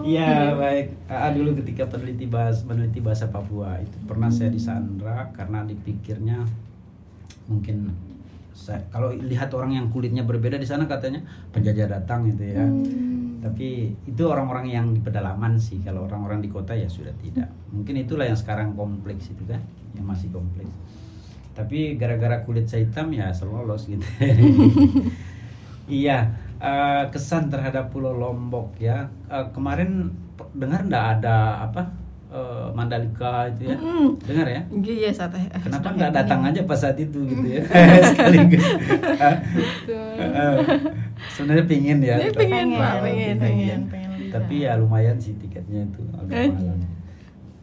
Iya 0.07 0.55
baik. 0.55 1.11
Ah, 1.11 1.35
dulu 1.35 1.59
ketika 1.59 1.91
peneliti 1.91 2.23
bahas 2.31 2.63
meneliti 2.63 3.03
bahasa 3.03 3.27
Papua 3.27 3.83
itu 3.83 3.99
pernah 4.07 4.31
saya 4.31 4.47
disandra 4.47 5.27
karena 5.35 5.67
dipikirnya 5.67 6.47
mungkin 7.51 7.91
saya, 8.55 8.79
kalau 8.87 9.11
lihat 9.11 9.51
orang 9.51 9.75
yang 9.75 9.91
kulitnya 9.91 10.23
berbeda 10.23 10.55
di 10.55 10.63
sana 10.63 10.87
katanya 10.87 11.19
penjajah 11.51 11.99
datang 11.99 12.31
gitu 12.31 12.55
ya. 12.55 12.63
Hmm. 12.63 13.43
tapi 13.43 13.91
itu 14.07 14.23
orang-orang 14.23 14.71
yang 14.71 14.95
di 14.95 15.03
pedalaman 15.03 15.59
sih. 15.59 15.83
Kalau 15.83 16.07
orang-orang 16.07 16.39
di 16.39 16.47
kota 16.47 16.71
ya 16.71 16.87
sudah 16.87 17.11
tidak. 17.19 17.51
Mungkin 17.75 18.07
itulah 18.07 18.23
yang 18.23 18.39
sekarang 18.39 18.71
kompleks 18.79 19.27
itu 19.27 19.43
kan 19.43 19.59
yang 19.99 20.07
masih 20.07 20.31
kompleks 20.31 20.71
tapi 21.53 21.95
gara-gara 22.01 22.41
kulit 22.41 22.65
saya 22.65 22.85
hitam 22.85 23.13
ya 23.13 23.29
selalu 23.29 23.65
lolos 23.65 23.85
gitu. 23.89 24.05
Iya 25.83 26.31
uh, 26.63 27.03
kesan 27.11 27.51
terhadap 27.51 27.91
Pulau 27.91 28.15
Lombok 28.15 28.79
ya. 28.79 29.11
Uh, 29.27 29.43
kemarin 29.51 30.15
dengar 30.55 30.87
ndak 30.87 31.19
ada 31.19 31.67
apa 31.67 31.91
uh, 32.31 32.71
Mandalika 32.71 33.51
itu 33.51 33.67
ya? 33.67 33.77
Mm. 33.77 34.09
dengar 34.23 34.47
ya? 34.47 34.61
Iya 34.71 35.09
saat 35.11 35.35
kenapa 35.59 35.91
nggak 35.91 36.11
datang 36.15 36.39
aja 36.47 36.63
pas 36.63 36.79
saat 36.79 36.95
itu 36.95 37.19
gitu 37.27 37.47
ya? 37.59 37.61
Sekaligus. 38.15 38.67
Uh, 40.23 40.55
sebenarnya 41.35 41.65
pingin 41.67 41.99
ya 41.99 42.15
pengen, 42.31 42.33
pengen, 42.33 42.69
pengen, 42.79 43.35
pengen, 43.37 43.81
pengen, 43.91 44.31
tapi 44.31 44.63
ya 44.63 44.79
lumayan 44.79 45.19
sih 45.19 45.35
tiketnya 45.35 45.83
itu 45.83 46.01
agak 46.15 46.55
mahal. 46.55 46.79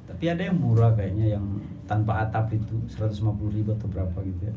Tapi 0.07 0.24
ada 0.29 0.42
yang 0.44 0.57
murah 0.61 0.92
kayaknya 0.92 1.40
yang 1.40 1.44
tanpa 1.90 2.22
atap 2.22 2.55
itu 2.55 2.79
150 2.87 3.50
ribu 3.50 3.74
atau 3.74 3.90
berapa 3.90 4.14
gitu 4.22 4.46
ya. 4.46 4.55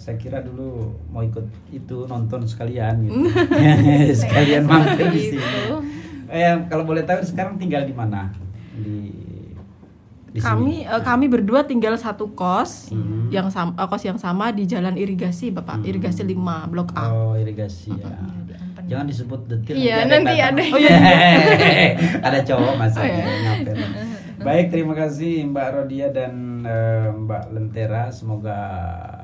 Saya 0.00 0.16
kira 0.16 0.40
dulu 0.40 0.96
mau 1.12 1.20
ikut 1.20 1.44
itu 1.68 2.08
nonton 2.08 2.48
sekalian 2.48 3.04
gitu. 3.04 3.28
Sekalian 4.24 4.64
mampir 4.64 5.12
di 5.12 5.36
sini. 5.36 5.44
eh, 6.32 6.56
kalau 6.72 6.88
boleh 6.88 7.04
tahu 7.04 7.20
sekarang 7.20 7.60
tinggal 7.60 7.84
di 7.84 7.92
mana? 7.92 8.32
Di, 8.72 9.12
di 10.32 10.40
kami 10.40 10.88
uh, 10.88 11.04
kami 11.04 11.28
berdua 11.28 11.62
tinggal 11.62 11.94
satu 11.94 12.32
kos 12.32 12.90
hmm. 12.90 13.28
yang 13.30 13.52
sama 13.52 13.76
uh, 13.76 13.86
kos 13.86 14.02
yang 14.02 14.16
sama 14.16 14.48
di 14.48 14.64
jalan 14.64 14.96
irigasi 14.96 15.52
bapak. 15.52 15.84
Hmm. 15.84 15.86
irigasi 15.92 16.24
5 16.24 16.72
blok 16.72 16.96
A. 16.96 17.12
Oh 17.12 17.34
irigasi 17.36 17.92
ya 17.94 18.16
jangan 18.86 19.06
disebut 19.08 19.40
detil 19.48 19.74
iya 19.76 20.04
nanti 20.04 20.36
ada, 20.38 20.60
oh, 20.60 20.78
iya. 20.78 20.98
ada 22.26 22.38
cowok 22.44 22.74
masih 22.76 23.00
oh, 23.00 23.06
iya. 23.08 23.24
ngapain 23.24 23.92
Baik, 24.44 24.76
terima 24.76 24.92
kasih 24.92 25.40
Mbak 25.48 25.68
Rodia 25.72 26.12
dan 26.12 26.60
uh, 26.68 27.16
Mbak 27.16 27.56
Lentera. 27.56 28.12
Semoga 28.12 28.58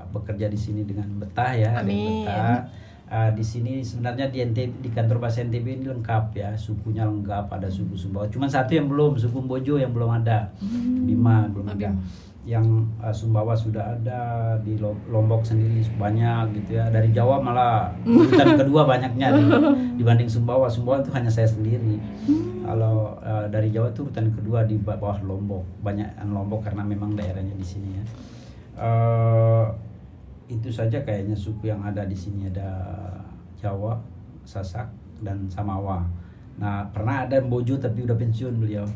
bekerja 0.08 0.48
di 0.48 0.56
sini 0.56 0.80
dengan 0.88 1.12
betah 1.20 1.52
ya. 1.52 1.76
Amin. 1.76 2.24
Betah. 2.24 2.72
Uh, 3.10 3.28
di 3.36 3.44
sini 3.44 3.84
sebenarnya 3.84 4.32
di 4.32 4.40
NTB, 4.40 4.80
di 4.80 4.88
kantor 4.88 5.20
bahasa 5.20 5.44
NTB 5.44 5.82
ini 5.82 5.84
lengkap 5.92 6.32
ya, 6.40 6.56
sukunya 6.56 7.04
lengkap, 7.04 7.52
ada 7.52 7.68
suku 7.68 8.00
Sumbawa. 8.00 8.32
Cuma 8.32 8.48
satu 8.48 8.72
yang 8.72 8.88
belum, 8.88 9.20
suku 9.20 9.44
Bojo 9.44 9.76
yang 9.76 9.92
belum 9.92 10.24
ada. 10.24 10.56
Hmm. 10.56 11.04
Bima 11.04 11.44
belum 11.52 11.68
ada 11.68 11.92
yang 12.48 12.88
uh, 13.04 13.12
Sumbawa 13.12 13.52
sudah 13.52 14.00
ada 14.00 14.56
di 14.64 14.80
Lombok 14.80 15.44
sendiri 15.44 15.84
banyak 16.00 16.56
gitu 16.56 16.80
ya. 16.80 16.88
Dari 16.88 17.12
Jawa 17.12 17.36
malah 17.36 17.92
urutan 18.08 18.56
kedua 18.64 18.88
banyaknya 18.88 19.36
di, 19.36 19.44
dibanding 20.00 20.30
Sumbawa. 20.30 20.64
Sumbawa 20.64 21.04
itu 21.04 21.12
hanya 21.12 21.28
saya 21.28 21.44
sendiri. 21.44 22.00
Kalau 22.64 23.20
uh, 23.20 23.44
dari 23.52 23.68
Jawa 23.68 23.92
itu 23.92 24.08
urutan 24.08 24.32
kedua 24.32 24.64
di 24.64 24.80
bawah 24.80 25.20
Lombok. 25.20 25.84
Banyak 25.84 26.24
Lombok 26.24 26.64
karena 26.64 26.80
memang 26.80 27.12
daerahnya 27.12 27.52
di 27.52 27.66
sini 27.66 27.88
ya. 27.92 28.04
Uh, 28.80 29.66
itu 30.48 30.72
saja 30.72 31.04
kayaknya 31.04 31.36
suku 31.36 31.68
yang 31.68 31.84
ada 31.84 32.08
di 32.08 32.16
sini. 32.16 32.48
Ada 32.48 32.72
Jawa 33.60 34.00
Sasak 34.48 34.88
dan 35.20 35.44
Samawa. 35.52 36.08
Nah 36.56 36.88
pernah 36.88 37.28
ada 37.28 37.36
Bojo 37.44 37.76
tapi 37.76 38.08
udah 38.08 38.16
pensiun 38.16 38.56
beliau 38.56 38.88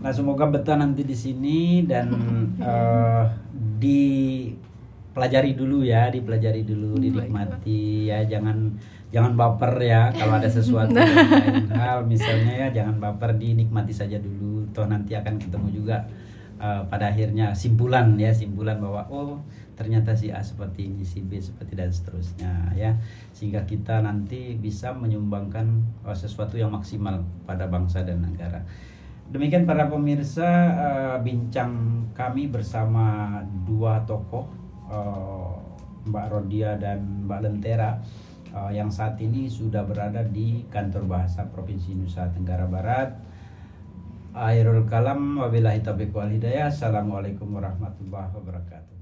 Nah 0.00 0.12
semoga 0.12 0.48
betah 0.48 0.76
nanti 0.78 1.04
di 1.04 1.16
sini 1.16 1.84
dan 1.86 2.10
uh, 2.58 3.24
dipelajari 3.78 5.52
dulu 5.54 5.84
ya, 5.84 6.10
dipelajari 6.10 6.64
dulu, 6.64 6.98
dinikmati 6.98 8.10
ya, 8.10 8.24
jangan 8.24 8.74
jangan 9.14 9.38
baper 9.38 9.78
ya 9.78 10.10
kalau 10.10 10.34
ada 10.34 10.50
sesuatu 10.50 10.98
lain 10.98 11.70
hal. 11.70 12.02
Misalnya 12.08 12.66
ya 12.66 12.82
jangan 12.82 12.98
baper 12.98 13.38
dinikmati 13.38 13.94
saja 13.94 14.18
dulu, 14.18 14.66
toh 14.74 14.90
nanti 14.90 15.14
akan 15.14 15.38
ketemu 15.38 15.68
juga 15.70 16.02
uh, 16.58 16.82
pada 16.90 17.14
akhirnya 17.14 17.54
simpulan 17.54 18.18
ya 18.18 18.34
simpulan 18.34 18.82
bahwa 18.82 19.06
oh 19.10 19.38
ternyata 19.74 20.14
si 20.14 20.30
A 20.30 20.38
seperti 20.38 20.86
ini 20.86 21.02
si 21.02 21.18
B 21.18 21.38
seperti 21.38 21.74
dan 21.74 21.90
seterusnya 21.90 22.74
ya. 22.74 22.98
Sehingga 23.34 23.66
kita 23.66 24.02
nanti 24.02 24.54
bisa 24.58 24.94
menyumbangkan 24.94 25.82
uh, 26.06 26.14
sesuatu 26.14 26.58
yang 26.58 26.74
maksimal 26.74 27.22
pada 27.46 27.66
bangsa 27.70 28.02
dan 28.02 28.22
negara. 28.22 28.62
Demikian 29.34 29.66
para 29.66 29.90
pemirsa 29.90 30.46
uh, 30.78 31.16
bincang 31.18 32.06
kami 32.14 32.46
bersama 32.46 33.42
dua 33.66 34.06
tokoh 34.06 34.46
uh, 34.86 35.58
Mbak 36.06 36.26
Rodia 36.30 36.78
dan 36.78 37.26
Mbak 37.26 37.40
Lentera 37.42 37.98
uh, 38.54 38.70
yang 38.70 38.94
saat 38.94 39.18
ini 39.18 39.50
sudah 39.50 39.82
berada 39.82 40.22
di 40.22 40.62
kantor 40.70 41.10
bahasa 41.10 41.50
Provinsi 41.50 41.98
Nusa 41.98 42.30
Tenggara 42.30 42.70
Barat. 42.70 43.10
Airul 44.38 44.86
kalam 44.86 45.42
wabillahi 45.42 45.82
taufiq 45.82 46.14
wal 46.14 46.30
hidayah. 46.30 46.70
Assalamualaikum 46.70 47.58
warahmatullahi 47.58 48.30
wabarakatuh. 48.38 48.98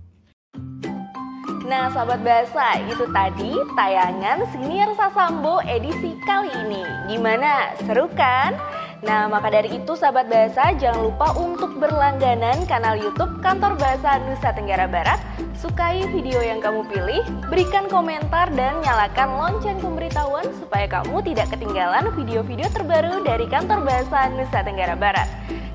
Nah, 1.68 1.92
sahabat 1.92 2.24
bahasa, 2.24 2.80
itu 2.88 3.04
tadi 3.12 3.52
tayangan 3.76 4.48
Senior 4.48 4.96
Sasambo 4.96 5.60
edisi 5.68 6.16
kali 6.24 6.48
ini. 6.66 6.84
Gimana? 7.12 7.76
Seru 7.84 8.08
kan? 8.16 8.56
Nah, 9.02 9.26
maka 9.26 9.50
dari 9.50 9.82
itu 9.82 9.98
sahabat 9.98 10.30
bahasa 10.30 10.70
jangan 10.78 11.10
lupa 11.10 11.34
untuk 11.34 11.74
berlangganan 11.82 12.62
kanal 12.70 12.94
YouTube 12.94 13.42
Kantor 13.42 13.74
Bahasa 13.74 14.22
Nusa 14.22 14.54
Tenggara 14.54 14.86
Barat, 14.86 15.18
sukai 15.58 16.06
video 16.14 16.38
yang 16.38 16.62
kamu 16.62 16.86
pilih, 16.86 17.26
berikan 17.50 17.90
komentar 17.90 18.46
dan 18.54 18.78
nyalakan 18.86 19.34
lonceng 19.34 19.82
pemberitahuan 19.82 20.46
supaya 20.62 20.86
kamu 20.86 21.18
tidak 21.26 21.50
ketinggalan 21.50 22.14
video-video 22.14 22.70
terbaru 22.70 23.26
dari 23.26 23.50
Kantor 23.50 23.82
Bahasa 23.82 24.30
Nusa 24.38 24.62
Tenggara 24.62 24.94
Barat. 24.94 25.26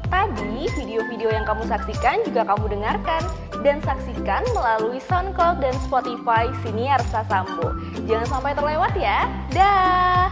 Tadi 0.08 0.72
video-video 0.80 1.28
yang 1.28 1.44
kamu 1.44 1.68
saksikan 1.68 2.24
juga 2.24 2.48
kamu 2.48 2.80
dengarkan 2.80 3.28
dan 3.60 3.84
saksikan 3.84 4.48
melalui 4.56 5.04
SoundCloud 5.04 5.60
dan 5.60 5.76
Spotify 5.84 6.48
Siniar 6.63 7.04
Sasambo. 7.12 7.76
Jangan 8.08 8.40
sampai 8.40 8.56
terlewat 8.56 8.96
ya. 8.96 9.28
Dah. 9.52 10.32